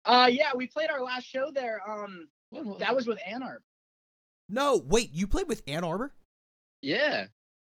[0.08, 1.82] Uh, yeah, we played our last show there.
[1.88, 2.96] Um, was that it?
[2.96, 3.62] was with Ann Arbor.
[4.50, 6.14] No, wait, you played with Ann Arbor?
[6.82, 7.26] yeah.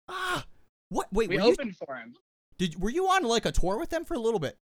[0.08, 0.44] Ah,
[0.88, 1.06] what?
[1.12, 2.14] Wait, We were you, opened for him.
[2.58, 4.56] did were you on like a tour with them for a little bit?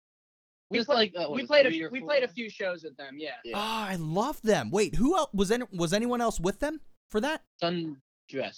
[0.72, 2.08] We Just pla- like uh, we played a few, we four?
[2.10, 3.16] played a few shows with them.
[3.20, 3.32] Yeah.
[3.44, 3.54] Yeah.
[3.56, 4.72] Ah, I love them.
[4.72, 7.42] Wait, who else was any, was anyone else with them for that?
[7.62, 7.96] Sundress.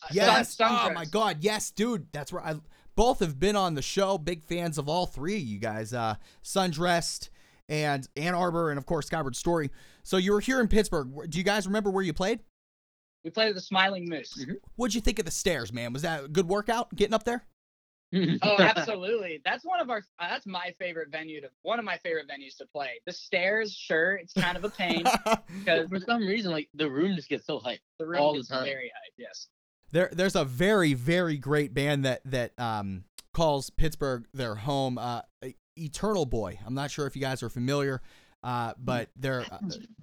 [0.04, 0.56] Uh, Yes.
[0.56, 0.94] Sun- oh Sundress.
[0.96, 1.38] my god.
[1.42, 2.08] Yes, dude.
[2.14, 2.56] That's right.
[2.56, 2.60] I
[2.96, 4.18] both have been on the show.
[4.18, 5.94] Big fans of all three of you guys.
[5.94, 7.30] Uh Sundressed
[7.70, 9.70] and Ann Arbor and of course Skyward Story.
[10.04, 11.30] So you were here in Pittsburgh.
[11.30, 12.40] Do you guys remember where you played?
[13.24, 14.34] We played at the Smiling Moose.
[14.46, 14.56] Mhm.
[14.76, 15.92] What'd you think of the stairs, man?
[15.92, 17.46] Was that a good workout getting up there?
[18.42, 19.42] Oh, absolutely.
[19.44, 19.98] That's one of our.
[20.18, 21.50] Uh, that's my favorite venue to.
[21.64, 23.02] One of my favorite venues to play.
[23.06, 25.04] The stairs, sure, it's kind of a pain
[25.60, 27.80] because For some reason, like the room just gets so hyped.
[28.00, 28.64] the room all the is time.
[28.64, 29.14] very hype.
[29.18, 29.48] Yes.
[29.92, 33.04] there there's a very very great band that that um
[33.34, 35.24] calls Pittsburgh their home uh
[35.78, 36.60] Eternal Boy.
[36.66, 38.02] I'm not sure if you guys are familiar
[38.44, 39.58] uh but they're uh,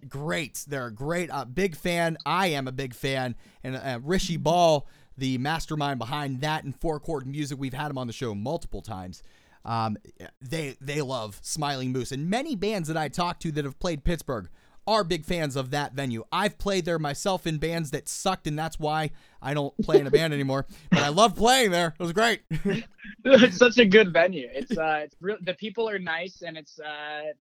[0.08, 0.64] great.
[0.66, 2.18] They're a great uh, big fan.
[2.26, 6.98] I am a big fan and uh, Rishi Ball the mastermind behind that and four
[6.98, 9.22] chord music we've had him on the show multiple times.
[9.64, 9.96] Um
[10.40, 14.02] they they love Smiling Moose and many bands that I talk to that have played
[14.02, 14.48] Pittsburgh
[14.86, 16.24] are big fans of that venue.
[16.32, 19.10] I've played there myself in bands that sucked, and that's why
[19.40, 20.66] I don't play in a band anymore.
[20.90, 21.94] But I love playing there.
[21.98, 22.42] It was great.
[23.24, 24.48] it's such a good venue.
[24.52, 25.36] It's uh, it's real.
[25.40, 27.32] The people are nice and it's uh,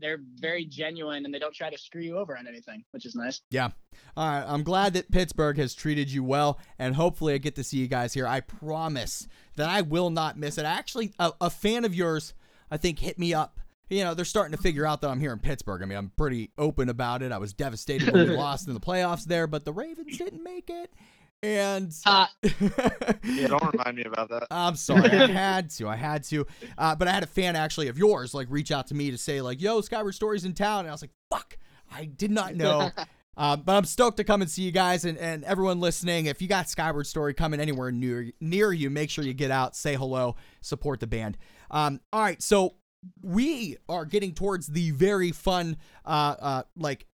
[0.00, 3.14] they're very genuine and they don't try to screw you over on anything, which is
[3.14, 3.40] nice.
[3.50, 3.70] yeah.
[4.16, 4.44] All right.
[4.46, 7.88] I'm glad that Pittsburgh has treated you well, and hopefully I get to see you
[7.88, 8.26] guys here.
[8.26, 9.26] I promise
[9.56, 10.64] that I will not miss it.
[10.64, 12.34] Actually, a, a fan of yours,
[12.70, 13.58] I think, hit me up.
[13.88, 15.82] You know, they're starting to figure out that I'm here in Pittsburgh.
[15.82, 17.32] I mean, I'm pretty open about it.
[17.32, 20.68] I was devastated when we lost in the playoffs there, but the Ravens didn't make
[20.70, 20.92] it.
[21.42, 24.46] And Uh, Yeah, don't remind me about that.
[24.50, 25.88] I'm sorry, I had to.
[25.88, 26.46] I had to.
[26.76, 29.18] Uh, but I had a fan actually of yours like reach out to me to
[29.18, 31.56] say like, "Yo, Skyward Story's in town," and I was like, "Fuck,
[31.92, 32.90] I did not know."
[33.36, 36.26] uh, but I'm stoked to come and see you guys and, and everyone listening.
[36.26, 39.76] If you got Skyward Story coming anywhere near near you, make sure you get out,
[39.76, 41.38] say hello, support the band.
[41.70, 42.74] Um, all right, so
[43.22, 47.06] we are getting towards the very fun, uh, uh, like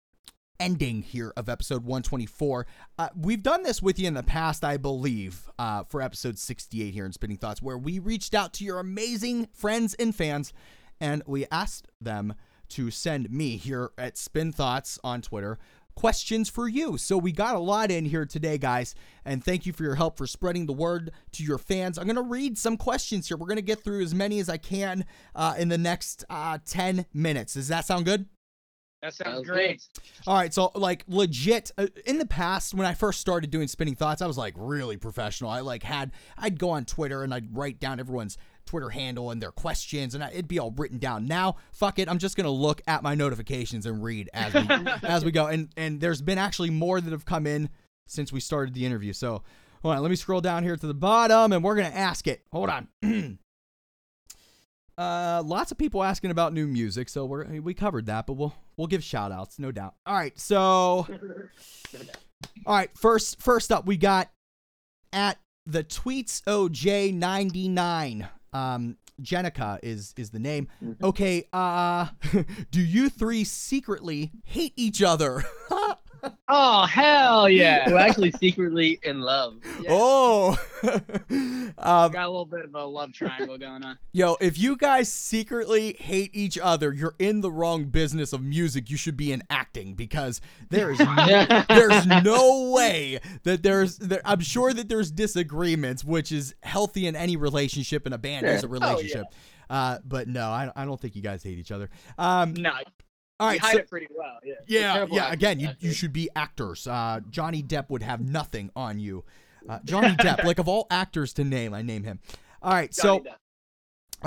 [0.60, 2.66] ending here of episode 124.
[2.98, 6.94] Uh, we've done this with you in the past, I believe, uh, for episode 68
[6.94, 10.52] here in Spinning Thoughts, where we reached out to your amazing friends and fans
[11.00, 12.34] and we asked them
[12.68, 15.58] to send me here at Spin Thoughts on Twitter
[15.94, 16.96] questions for you.
[16.98, 20.16] So we got a lot in here today, guys, and thank you for your help
[20.16, 21.98] for spreading the word to your fans.
[21.98, 23.36] I'm going to read some questions here.
[23.36, 26.58] We're going to get through as many as I can uh, in the next uh,
[26.64, 27.54] 10 minutes.
[27.54, 28.26] Does that sound good?
[29.02, 29.82] that sounds Sounds great.
[30.28, 33.96] All right, so like legit uh, in the past when I first started doing spinning
[33.96, 35.50] thoughts, I was like really professional.
[35.50, 39.42] I like had I'd go on Twitter and I'd write down everyone's Twitter handle and
[39.42, 41.26] their questions and I, it'd be all written down.
[41.26, 44.60] Now, fuck it, I'm just going to look at my notifications and read as we
[45.02, 45.46] as we go.
[45.46, 47.68] And and there's been actually more that have come in
[48.06, 49.12] since we started the interview.
[49.12, 49.42] So,
[49.82, 52.26] hold on, let me scroll down here to the bottom and we're going to ask
[52.26, 52.42] it.
[52.52, 52.88] Hold on.
[54.98, 58.54] Uh, lots of people asking about new music, so we're we covered that, but we'll
[58.76, 59.94] we'll give shout outs, no doubt.
[60.04, 61.06] All right, so
[62.66, 64.30] all right, first first up we got
[65.12, 68.28] at the tweets OJ99.
[68.52, 70.68] Um, Jenica is is the name.
[70.82, 71.00] Mhm.
[71.02, 72.08] Okay, uh,
[72.70, 75.44] do you three secretly hate each other?
[76.48, 77.88] Oh hell yeah!
[77.90, 79.54] We're actually secretly in love.
[79.88, 83.98] Oh, um, Got a little bit of a love triangle going on.
[84.12, 88.90] yo, if you guys secretly hate each other, you're in the wrong business of music.
[88.90, 90.98] You should be in acting because there is
[91.68, 97.16] there's no way that there's there, I'm sure that there's disagreements, which is healthy in
[97.16, 98.68] any relationship, and a band is a Sure.
[98.68, 99.26] relationship.
[99.70, 101.88] Uh, but no, I, I don't think you guys hate each other.
[102.18, 102.72] Um, No,
[103.42, 104.38] all you hide so- it pretty well.
[104.44, 104.54] Yeah.
[104.66, 105.24] yeah, yeah.
[105.26, 106.86] actors, Again, you, you should be actors.
[106.86, 109.24] Uh, Johnny Depp would have nothing on you.
[109.68, 112.18] Uh, Johnny Depp, like of all actors to name, I name him.
[112.62, 113.34] All right, so Johnny Depp.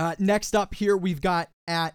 [0.02, 1.94] uh, next up here we've got at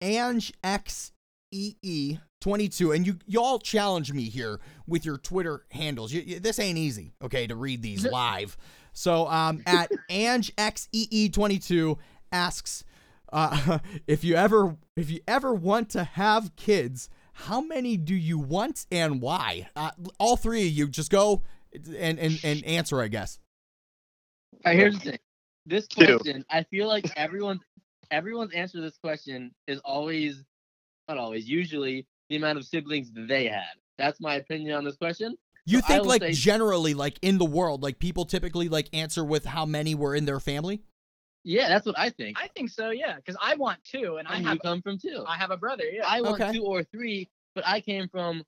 [0.00, 1.12] Ange X
[1.52, 4.58] E E 22, and you y'all challenge me here
[4.88, 6.12] with your Twitter handles.
[6.12, 8.56] You, you- this ain't easy, okay, to read these live.
[8.92, 11.96] So um, at Ange X E E 22
[12.32, 12.82] asks
[13.32, 18.38] uh, if you ever if you ever want to have kids, how many do you
[18.38, 19.68] want and why?
[19.76, 23.38] Uh, all three of you just go and and, and answer, I guess.
[24.64, 25.18] All right, here's the thing.
[25.66, 26.18] This Two.
[26.18, 27.60] question, I feel like everyone's
[28.10, 30.42] everyone's answer to this question is always
[31.08, 33.64] not always, usually the amount of siblings they had.
[33.98, 35.36] That's my opinion on this question.
[35.66, 39.24] You So think like say- generally like in the world like people typically like answer
[39.24, 40.82] with how many were in their family?
[41.44, 42.36] Yeah, that's what I think.
[42.40, 42.90] I think so.
[42.90, 45.24] Yeah, because I want two, and I and have you come from two.
[45.26, 45.84] I have a brother.
[45.90, 46.02] Yeah.
[46.06, 46.52] I want Okay.
[46.52, 48.44] two or three, but I came from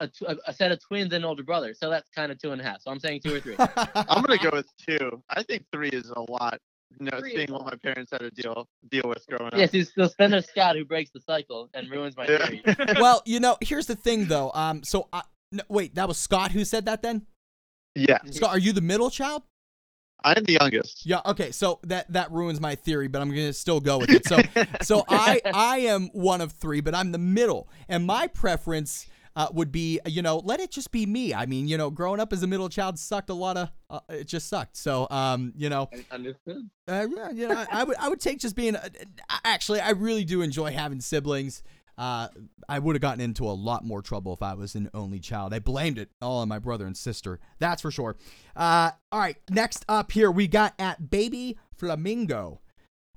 [0.00, 2.38] a, tw- a, a set of twins and an older brother, so that's kind of
[2.38, 2.82] two and a half.
[2.82, 3.56] So I'm saying two or three.
[3.58, 5.22] I'm gonna go with two.
[5.30, 6.58] I think three is a lot.
[6.98, 9.58] You know, Three seeing a what my parents had to deal deal with growing up.
[9.58, 9.74] yes, up.
[9.76, 12.46] it's still Spencer Scott who breaks the cycle and ruins my Yeah.
[12.46, 12.62] theory.
[13.00, 14.50] well, you know, here's the thing though.
[14.54, 17.26] Um so I, no, wait, that was Scott who said that then?
[17.94, 19.42] yeah, Scott, are you the middle child?
[20.24, 21.06] I'm the youngest.
[21.06, 21.50] Yeah, okay.
[21.50, 24.26] So that that ruins my theory, but I'm going to still go with it.
[24.26, 24.38] So
[24.82, 27.68] so I I am one of 3, but I'm the middle.
[27.88, 29.06] And my preference
[29.36, 31.32] uh, would be, you know, let it just be me.
[31.32, 34.00] I mean, you know, growing up as a middle child sucked a lot of uh,
[34.08, 34.76] it just sucked.
[34.76, 36.68] So, um, you know, Understood.
[36.88, 38.74] Uh, yeah, you know, I, I would I would take just being.
[38.74, 38.90] A,
[39.44, 41.62] actually, I really do enjoy having siblings.
[42.00, 42.28] Uh,
[42.66, 45.52] I would have gotten into a lot more trouble if I was an only child.
[45.52, 47.38] I blamed it all on my brother and sister.
[47.58, 48.16] That's for sure.
[48.56, 52.62] Uh, all right, next up here we got at Baby Flamingo.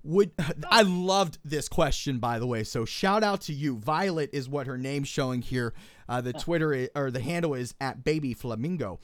[0.04, 0.32] Would
[0.70, 2.66] I loved this question by the way?
[2.66, 3.78] So shout out to you.
[3.78, 5.74] Violet is what her name's showing here.
[6.10, 9.00] Uh, the Twitter i- or the handle is at Baby Flamingo.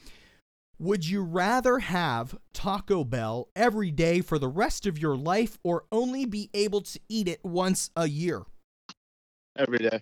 [0.78, 5.84] Would you rather have Taco Bell every day for the rest of your life or
[5.90, 8.42] only be able to eat it once a year?
[9.56, 10.00] Every day.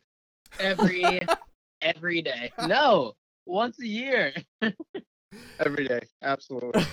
[0.58, 1.20] every
[1.82, 2.52] every day.
[2.66, 3.14] No,
[3.46, 4.34] once a year.
[5.60, 6.00] Every day.
[6.22, 6.84] Absolutely.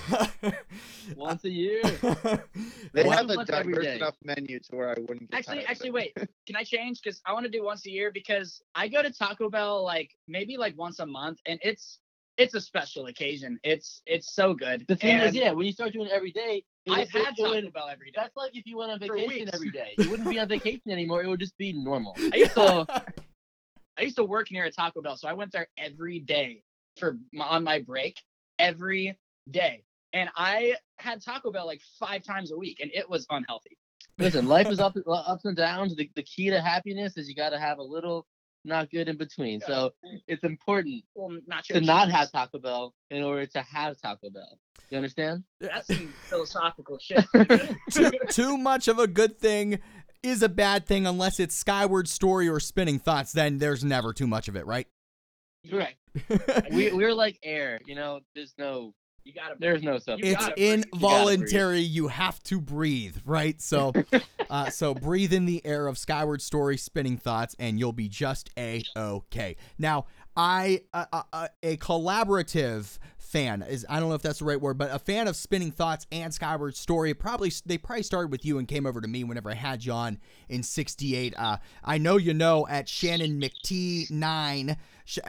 [1.16, 1.84] Once a year.
[2.94, 6.14] They Why have a diverse enough menu to where I wouldn't get Actually, actually, wait.
[6.48, 7.02] Can I change?
[7.04, 10.16] Because I want to do once a year because I go to Taco Bell like
[10.28, 12.00] maybe like once a month, and it's
[12.38, 13.60] it's a special occasion.
[13.64, 14.86] It's it's so good.
[14.88, 17.70] The thing is, yeah, when you start doing it every day, it I've had Taco
[17.72, 18.14] Bell every day.
[18.16, 19.96] That's like if you went on vacation every day.
[19.98, 21.24] You wouldn't be on vacation anymore.
[21.24, 22.16] It would just be normal.
[22.34, 22.86] I used to
[23.98, 26.62] I used to work near a Taco Bell, so I went there every day
[26.98, 28.22] for my, on my break
[28.60, 29.18] every
[29.52, 29.84] day,
[30.14, 33.78] and I had Taco Bell like five times a week, and it was unhealthy.
[34.18, 35.96] listen, life is up, ups and downs.
[35.96, 38.28] The, the key to happiness is you got to have a little
[38.66, 39.62] not good in between.
[39.62, 39.92] So
[40.28, 41.82] it's important Well, not to sure.
[41.82, 44.60] not have Taco Bell in order to have Taco Bell.
[44.90, 45.44] You understand?
[45.60, 47.26] That's some philosophical shit.
[47.92, 49.80] too, too much of a good thing
[50.24, 53.32] is a bad thing unless it's Skyward Story or Spinning Thoughts.
[53.32, 54.88] Then there's never too much of it, right?
[55.70, 55.98] Correct.
[56.72, 57.80] We we're like air.
[57.86, 58.94] You know, there's no
[59.26, 59.56] You gotta.
[59.60, 60.34] there's no You substitute.
[60.34, 60.62] it's gotta.
[60.62, 61.80] You involuntary.
[61.80, 63.60] You have to breathe, right?
[63.60, 63.92] So,
[64.52, 68.52] uh, so breathe in the air of Skyward Story, Spinning Thoughts, and you'll be just
[68.56, 69.56] a okay.
[69.80, 70.06] Now,
[70.36, 74.60] I uh, uh, uh, a collaborative fan is I don't know if that's the right
[74.60, 77.14] word, but a fan of Spinning Thoughts and Skyward Story.
[77.14, 79.92] Probably they probably started with you and came over to me whenever I had you
[79.92, 80.20] on
[80.50, 81.34] in '68.
[81.38, 84.78] Uh, I know you know at Shannon McT nine.
[85.06, 85.20] Sh-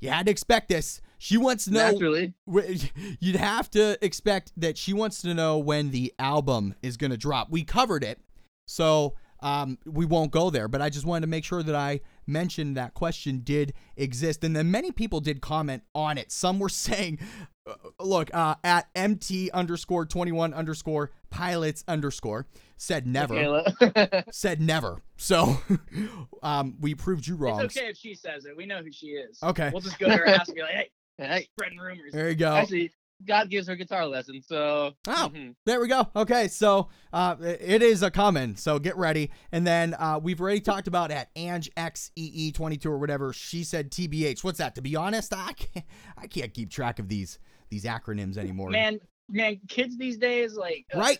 [0.00, 1.00] you had to expect this.
[1.18, 2.34] She wants to know Naturally.
[3.20, 7.16] You'd have to expect that she wants to know when the album is going to
[7.16, 7.50] drop.
[7.50, 8.20] We covered it,
[8.66, 10.68] so um, we won't go there.
[10.68, 14.54] But I just wanted to make sure that I mentioned that question did exist, and
[14.54, 16.32] then many people did comment on it.
[16.32, 17.18] Some were saying,
[17.66, 22.46] uh, "Look, uh, at mt underscore twenty one underscore pilots underscore
[22.76, 23.64] said never,
[24.30, 25.56] said never." So
[26.42, 27.60] um, we proved you wrong.
[27.64, 28.56] It's okay if she says it.
[28.56, 29.38] We know who she is.
[29.42, 29.70] Okay.
[29.72, 32.12] We'll just go to her house and be like, hey, hey, spreading rumors.
[32.12, 32.54] There you go.
[32.54, 32.90] actually,
[33.26, 34.92] God gives her guitar lessons, so.
[35.06, 35.30] Oh.
[35.32, 35.54] mhm.
[35.66, 36.08] There we go.
[36.14, 38.56] Okay, so uh, it is a coming.
[38.56, 39.30] So get ready.
[39.52, 43.32] And then uh, we've already talked about at Ange XEE22 or whatever.
[43.32, 44.44] She said TBH.
[44.44, 44.74] What's that?
[44.74, 45.86] To be honest, I can't,
[46.18, 47.38] I can't keep track of these
[47.70, 48.70] these acronyms anymore.
[48.70, 51.18] Man, man, kids these days like uh, Right,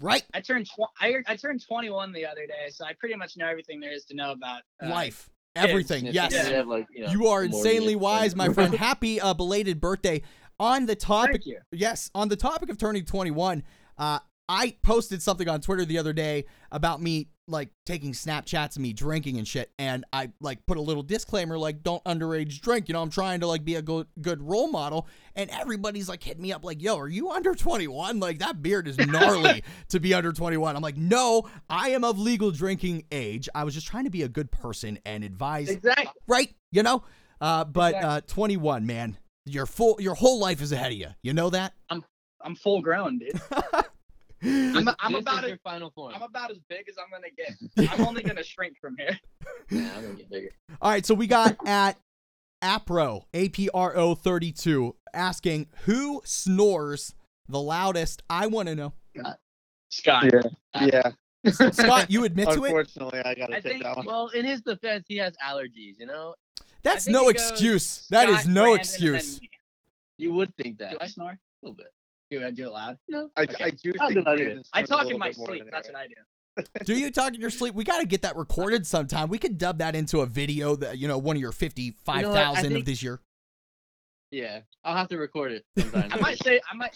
[0.00, 0.22] right.
[0.34, 3.46] I turned tw- I, I turned 21 the other day, so I pretty much know
[3.48, 6.06] everything there is to know about uh, Life, everything.
[6.06, 8.74] Yeah, Yes, so they have, like, you, know, you are insanely wise, my friend.
[8.74, 10.22] Happy uh, belated birthday.
[10.62, 11.42] On the topic.
[11.72, 13.64] Yes, on the topic of turning 21,
[13.98, 18.82] uh, I posted something on Twitter the other day about me like taking Snapchats of
[18.82, 22.88] me drinking and shit, and I like put a little disclaimer like don't underage drink.
[22.88, 26.22] You know, I'm trying to like be a good good role model, and everybody's like
[26.22, 28.20] hitting me up like, "Yo, are you under 21?
[28.20, 32.20] Like that beard is gnarly to be under 21." I'm like, "No, I am of
[32.20, 33.48] legal drinking age.
[33.52, 36.06] I was just trying to be a good person and advise Exactly.
[36.28, 36.54] right?
[36.70, 37.02] You know,
[37.40, 38.10] uh, but Exactly.
[38.10, 41.08] uh, 21, man, your full your whole life is ahead of you.
[41.22, 41.74] You know that?
[41.90, 42.04] I'm
[42.44, 43.40] I'm full grown, dude.
[44.44, 45.48] I'm, I'm This about is it.
[45.50, 46.12] your final form.
[46.16, 47.92] I'm about as big as I'm gonna get.
[48.00, 49.16] I'm only gonna shrink from here.
[49.70, 50.48] Yeah, I'm gonna get bigger.
[50.80, 51.96] All right, so we got at
[52.62, 57.14] APRO, APRO 32, asking who snores
[57.48, 58.22] the loudest.
[58.28, 58.92] I want to know.
[59.90, 60.32] Scott.
[60.34, 60.42] Uh,
[60.80, 61.10] yeah.
[61.52, 62.68] Scott, you admit to it?
[62.68, 64.06] Unfortunately, I gotta I take think- that one.
[64.06, 65.98] Well, in his defense, he has allergies.
[66.00, 66.34] You know,
[66.82, 68.06] That's no it goes excuse.
[68.10, 69.40] That is Scott, no Brandon, excuse.
[70.18, 71.30] you would think that Do I snore?
[71.30, 71.86] a little bit.
[72.30, 72.98] Do I do it loud?
[73.08, 73.64] No, I, okay.
[73.64, 75.64] I do I'll think do that Brandon I talk in my sleep.
[75.70, 75.96] That's Eric.
[75.96, 76.84] what I do.
[76.84, 77.74] Do you talk in your sleep?
[77.74, 79.28] We got to get that recorded sometime.
[79.28, 82.76] We could dub that into a video that, you know, one of your 55,000 I
[82.78, 83.20] of this year.
[84.30, 86.10] yeah, I'll have to record it sometime.
[86.12, 86.94] I might say I might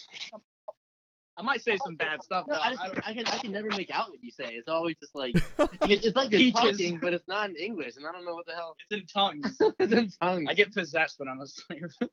[1.39, 2.47] I might say some bad stuff.
[2.49, 2.55] No.
[2.55, 4.55] I, I just, I can I can never make out what you say.
[4.55, 5.35] It's always just like
[5.83, 8.47] it's, it's like you're talking, but it's not in English, and I don't know what
[8.47, 8.75] the hell.
[8.89, 9.57] it's in tongues.
[9.79, 10.47] it's in tongue.
[10.49, 11.85] I get possessed when I'm asleep.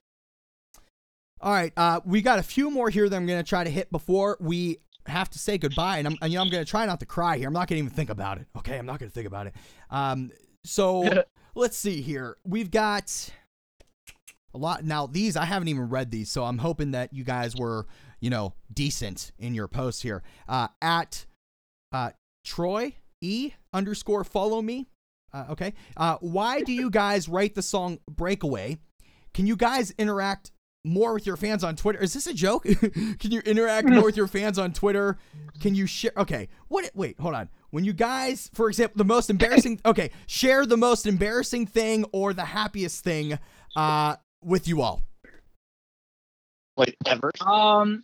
[1.42, 3.92] All right, uh, we got a few more here that I'm gonna try to hit
[3.92, 7.00] before we have to say goodbye, and I'm and, you know I'm gonna try not
[7.00, 7.48] to cry here.
[7.48, 8.48] I'm not gonna even think about it.
[8.58, 9.54] Okay, I'm not gonna think about it.
[9.90, 10.32] Um,
[10.66, 11.24] so
[11.56, 12.38] let's see here.
[12.46, 13.32] We've got
[14.54, 15.08] a lot now.
[15.08, 17.88] These I haven't even read these, so I'm hoping that you guys were
[18.24, 20.24] you know decent in your posts here.
[20.48, 21.26] Uh, at
[21.92, 22.12] uh,
[22.46, 24.88] Troy E underscore follow me.
[25.34, 25.74] Uh, okay.
[25.98, 28.78] Uh, why do you guys write the song Breakaway?
[29.34, 30.52] Can you guys interact
[30.86, 32.00] more with your fans on Twitter?
[32.02, 32.64] Is this a joke?
[33.20, 35.18] Can you interact more with your fans on Twitter?
[35.60, 36.12] Can you share?
[36.16, 36.48] Okay.
[36.70, 36.90] What?
[36.94, 37.50] Wait, hold on.
[37.72, 39.82] When you guys, for example, the most embarrassing.
[39.86, 43.38] Okay, share the most embarrassing thing or the happiest thing
[43.76, 45.04] uh, with you all.
[46.78, 47.32] Like ever.
[47.46, 48.04] Um,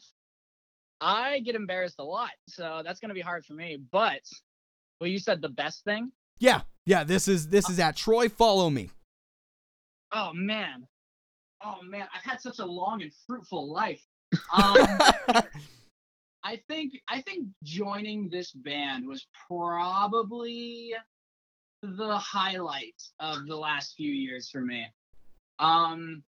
[1.02, 3.80] I get embarrassed a lot, so that's gonna be hard for me.
[3.92, 4.22] But,
[5.00, 6.12] well, you said the best thing.
[6.40, 7.04] Yeah, yeah.
[7.04, 8.30] This is this is at Troy.
[8.30, 8.90] Follow me.
[10.12, 10.88] Oh man,
[11.64, 14.02] oh man, I've had such a long and fruitful life.
[14.56, 14.76] Um,
[16.44, 20.94] I think I think joining this band was probably
[21.82, 24.86] the highlight of the last few years for me.
[25.60, 26.24] Um,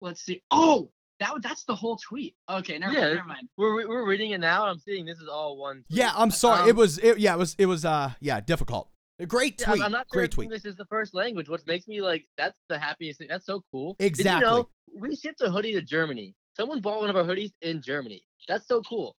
[0.00, 0.42] let's see.
[0.50, 0.90] Oh,
[1.20, 2.34] that that's the whole tweet.
[2.48, 3.14] Okay, never, Yeah.
[3.14, 3.48] never mind.
[3.56, 4.66] We're we're reading it now.
[4.66, 5.84] I'm seeing this is all one.
[5.88, 5.98] tweet.
[5.98, 6.68] yeah, I'm sorry.
[6.68, 6.98] it Um, was.
[6.98, 7.54] It, yeah, it was.
[7.58, 7.84] It was.
[7.84, 8.90] Uh, yeah, difficult.
[9.18, 9.84] A great Yeah, I'm- tweet.
[9.86, 10.50] I'm not sure Great tweet.
[10.50, 11.48] This is the first language.
[11.48, 13.28] What makes me like that's the happiest thing.
[13.30, 13.96] That's so cool.
[13.98, 14.24] Exactly.
[14.24, 16.34] Did you know we shipped a hoodie to Germany?
[16.54, 18.22] Someone bought one of our hoodies in Germany.
[18.48, 19.16] That's so cool.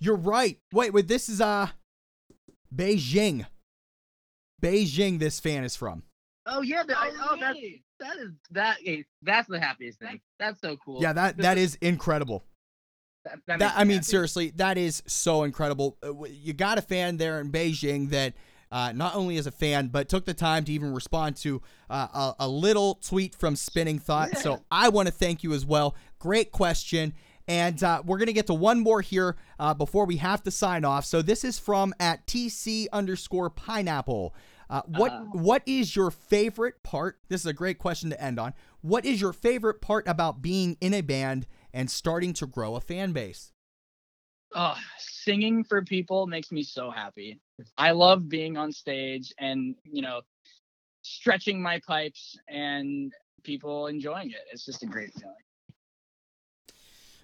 [0.00, 0.58] You're right.
[0.72, 1.06] Wait, wait.
[1.08, 1.68] This is uh,
[2.74, 3.46] Beijing.
[4.62, 5.18] Beijing.
[5.18, 6.02] This fan is from.
[6.50, 7.84] Oh yeah, that, oh, that's really?
[8.00, 8.78] that is that.
[9.22, 10.20] That's the happiest thing.
[10.38, 11.02] That's so cool.
[11.02, 12.44] Yeah, that that is incredible.
[13.24, 14.04] That, that That, I mean, happy.
[14.04, 15.98] seriously, that is so incredible.
[16.02, 18.34] Uh, You got a fan there in Beijing that
[18.70, 22.34] uh, not only is a fan, but took the time to even respond to uh,
[22.38, 24.36] a, a little tweet from Spinning Thought.
[24.38, 25.96] So I want to thank you as well.
[26.18, 27.14] Great question.
[27.46, 30.50] And uh, we're going to get to one more here uh, before we have to
[30.50, 31.06] sign off.
[31.06, 34.34] So this is from at TC underscore pineapple.
[34.70, 35.24] Uh, what Uh.
[35.32, 37.18] what is your favorite part?
[37.28, 38.54] This is a great question to end on.
[38.80, 42.80] What is your favorite part about being in a band and starting to grow a
[42.80, 43.52] fan base?
[44.54, 47.38] Oh, singing for people makes me so happy.
[47.76, 50.22] I love being on stage and, you know,
[51.02, 53.12] stretching my pipes and
[53.42, 54.40] people enjoying it.
[54.52, 55.34] It's just a great feeling.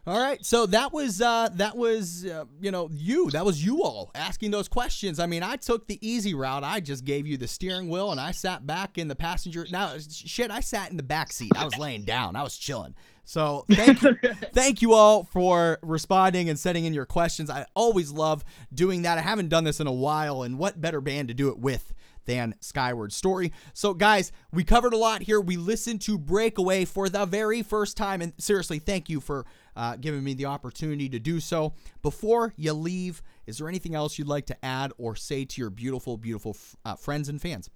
[0.06, 3.82] All right, so that was uh, that was uh, you know you that was you
[3.82, 5.18] all asking those questions.
[5.18, 6.62] I mean, I took the easy route.
[6.62, 9.66] I just gave you the steering wheel, and I sat back in the passenger.
[9.70, 11.52] Now, shit, I sat in the back seat.
[11.56, 12.36] I was laying down.
[12.36, 12.94] I was chilling.
[13.24, 14.14] So thank you,
[14.52, 17.48] thank you all for responding and sending in your questions.
[17.48, 18.44] I always love
[18.74, 19.16] doing that.
[19.16, 21.94] I haven't done this in a while, and what better band to do it with
[22.26, 23.52] than Skyward Story.
[23.72, 25.40] So, guys, we covered a lot here.
[25.40, 28.22] We listened to Breakaway for the very first time.
[28.22, 29.44] And seriously, thank you for
[29.76, 31.74] uh, giving me the opportunity to do so.
[32.02, 35.70] Before you leave, is there anything else you'd like to add or say to your
[35.70, 37.70] beautiful, beautiful uh, friends and fans?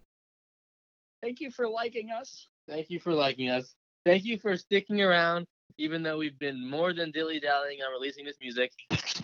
[1.22, 2.48] Thank you for liking us.
[2.68, 3.74] Thank you for liking us.
[4.04, 5.46] Thank you for sticking around,
[5.76, 8.72] even though we've been more than dilly dallying on releasing this music.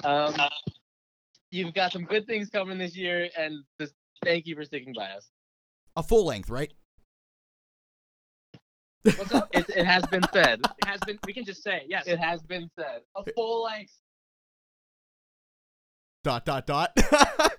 [0.03, 0.35] Um,
[1.51, 3.95] you've got some good things coming this year, and just
[4.25, 5.29] thank you for sticking by us.
[5.97, 6.73] A full length, right?
[9.05, 9.49] What's up?
[9.53, 10.61] It, it has been said.
[10.79, 11.19] It has been.
[11.27, 12.07] We can just say yes.
[12.07, 13.03] It has been said.
[13.17, 13.93] A full length.
[16.23, 16.93] dot dot dot.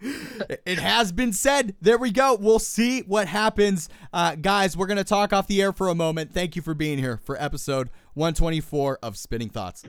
[0.00, 1.74] it has been said.
[1.80, 2.36] There we go.
[2.40, 3.90] We'll see what happens.
[4.12, 6.32] Uh, guys, we're going to talk off the air for a moment.
[6.32, 9.84] Thank you for being here for episode 124 of Spinning Thoughts.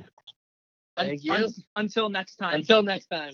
[0.97, 1.31] Thank you.
[1.31, 2.55] Un- until next time.
[2.55, 3.33] Until next time.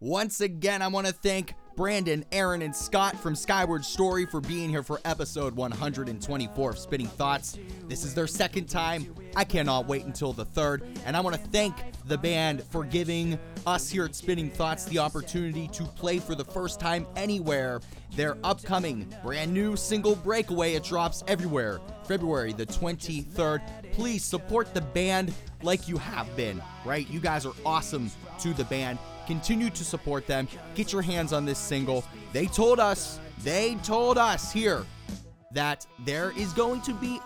[0.00, 4.68] Once again, I want to thank Brandon, Aaron, and Scott from Skyward Story for being
[4.68, 7.56] here for episode 124 of Spinning Thoughts.
[7.86, 9.14] This is their second time.
[9.36, 10.82] I cannot wait until the third.
[11.06, 11.76] And I want to thank
[12.06, 16.44] the band for giving us here at Spinning Thoughts the opportunity to play for the
[16.44, 17.80] first time anywhere
[18.16, 20.74] their upcoming brand new single Breakaway.
[20.74, 23.92] It drops everywhere February the 23rd.
[23.92, 27.08] Please support the band like you have been, right?
[27.08, 28.10] You guys are awesome
[28.40, 28.98] to the band.
[29.28, 30.48] Continue to support them.
[30.74, 32.02] Get your hands on this single.
[32.32, 34.86] They told us, they told us here
[35.52, 37.20] that there is going to be,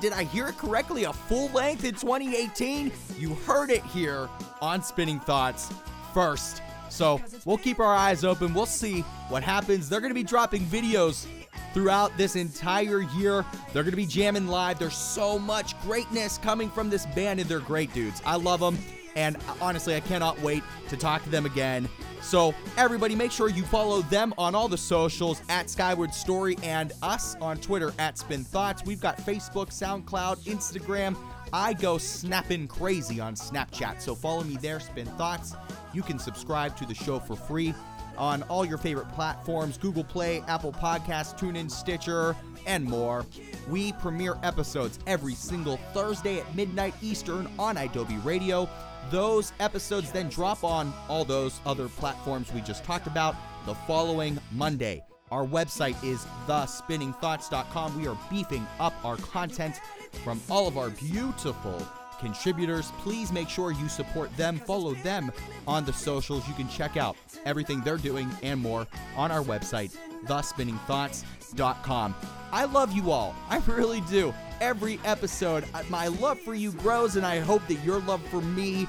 [0.00, 2.92] did I hear it correctly, a full length in 2018?
[3.18, 4.28] You heard it here
[4.60, 5.68] on Spinning Thoughts
[6.14, 6.62] first.
[6.88, 8.54] So we'll keep our eyes open.
[8.54, 9.88] We'll see what happens.
[9.88, 11.26] They're going to be dropping videos
[11.74, 13.44] throughout this entire year.
[13.72, 14.78] They're going to be jamming live.
[14.78, 18.22] There's so much greatness coming from this band, and they're great dudes.
[18.24, 18.78] I love them.
[19.16, 21.88] And honestly, I cannot wait to talk to them again.
[22.22, 26.92] So, everybody, make sure you follow them on all the socials at Skyward Story and
[27.02, 28.84] us on Twitter at Spin Thoughts.
[28.86, 31.16] We've got Facebook, SoundCloud, Instagram.
[31.52, 34.00] I go snapping crazy on Snapchat.
[34.00, 35.54] So, follow me there, Spin Thoughts.
[35.92, 37.74] You can subscribe to the show for free
[38.16, 42.36] on all your favorite platforms Google Play, Apple Podcasts, TuneIn, Stitcher,
[42.66, 43.26] and more.
[43.68, 48.68] We premiere episodes every single Thursday at midnight Eastern on Adobe Radio.
[49.10, 53.36] Those episodes then drop on all those other platforms we just talked about
[53.66, 55.02] the following Monday.
[55.30, 57.98] Our website is thespinningthoughts.com.
[57.98, 59.80] We are beefing up our content
[60.24, 61.86] from all of our beautiful
[62.22, 62.92] contributors.
[62.98, 65.30] Please make sure you support them, follow them
[65.66, 66.46] on the socials.
[66.48, 69.94] You can check out everything they're doing and more on our website,
[70.24, 72.14] thespinningthoughts.com.
[72.52, 73.34] I love you all.
[73.50, 74.32] I really do.
[74.60, 78.40] Every episode, uh, my love for you grows, and I hope that your love for
[78.40, 78.86] me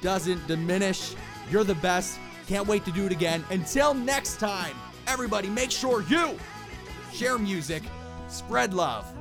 [0.00, 1.14] doesn't diminish.
[1.50, 2.18] You're the best.
[2.46, 3.44] Can't wait to do it again.
[3.50, 4.76] Until next time,
[5.08, 6.38] everybody, make sure you
[7.12, 7.82] share music,
[8.28, 9.12] spread love,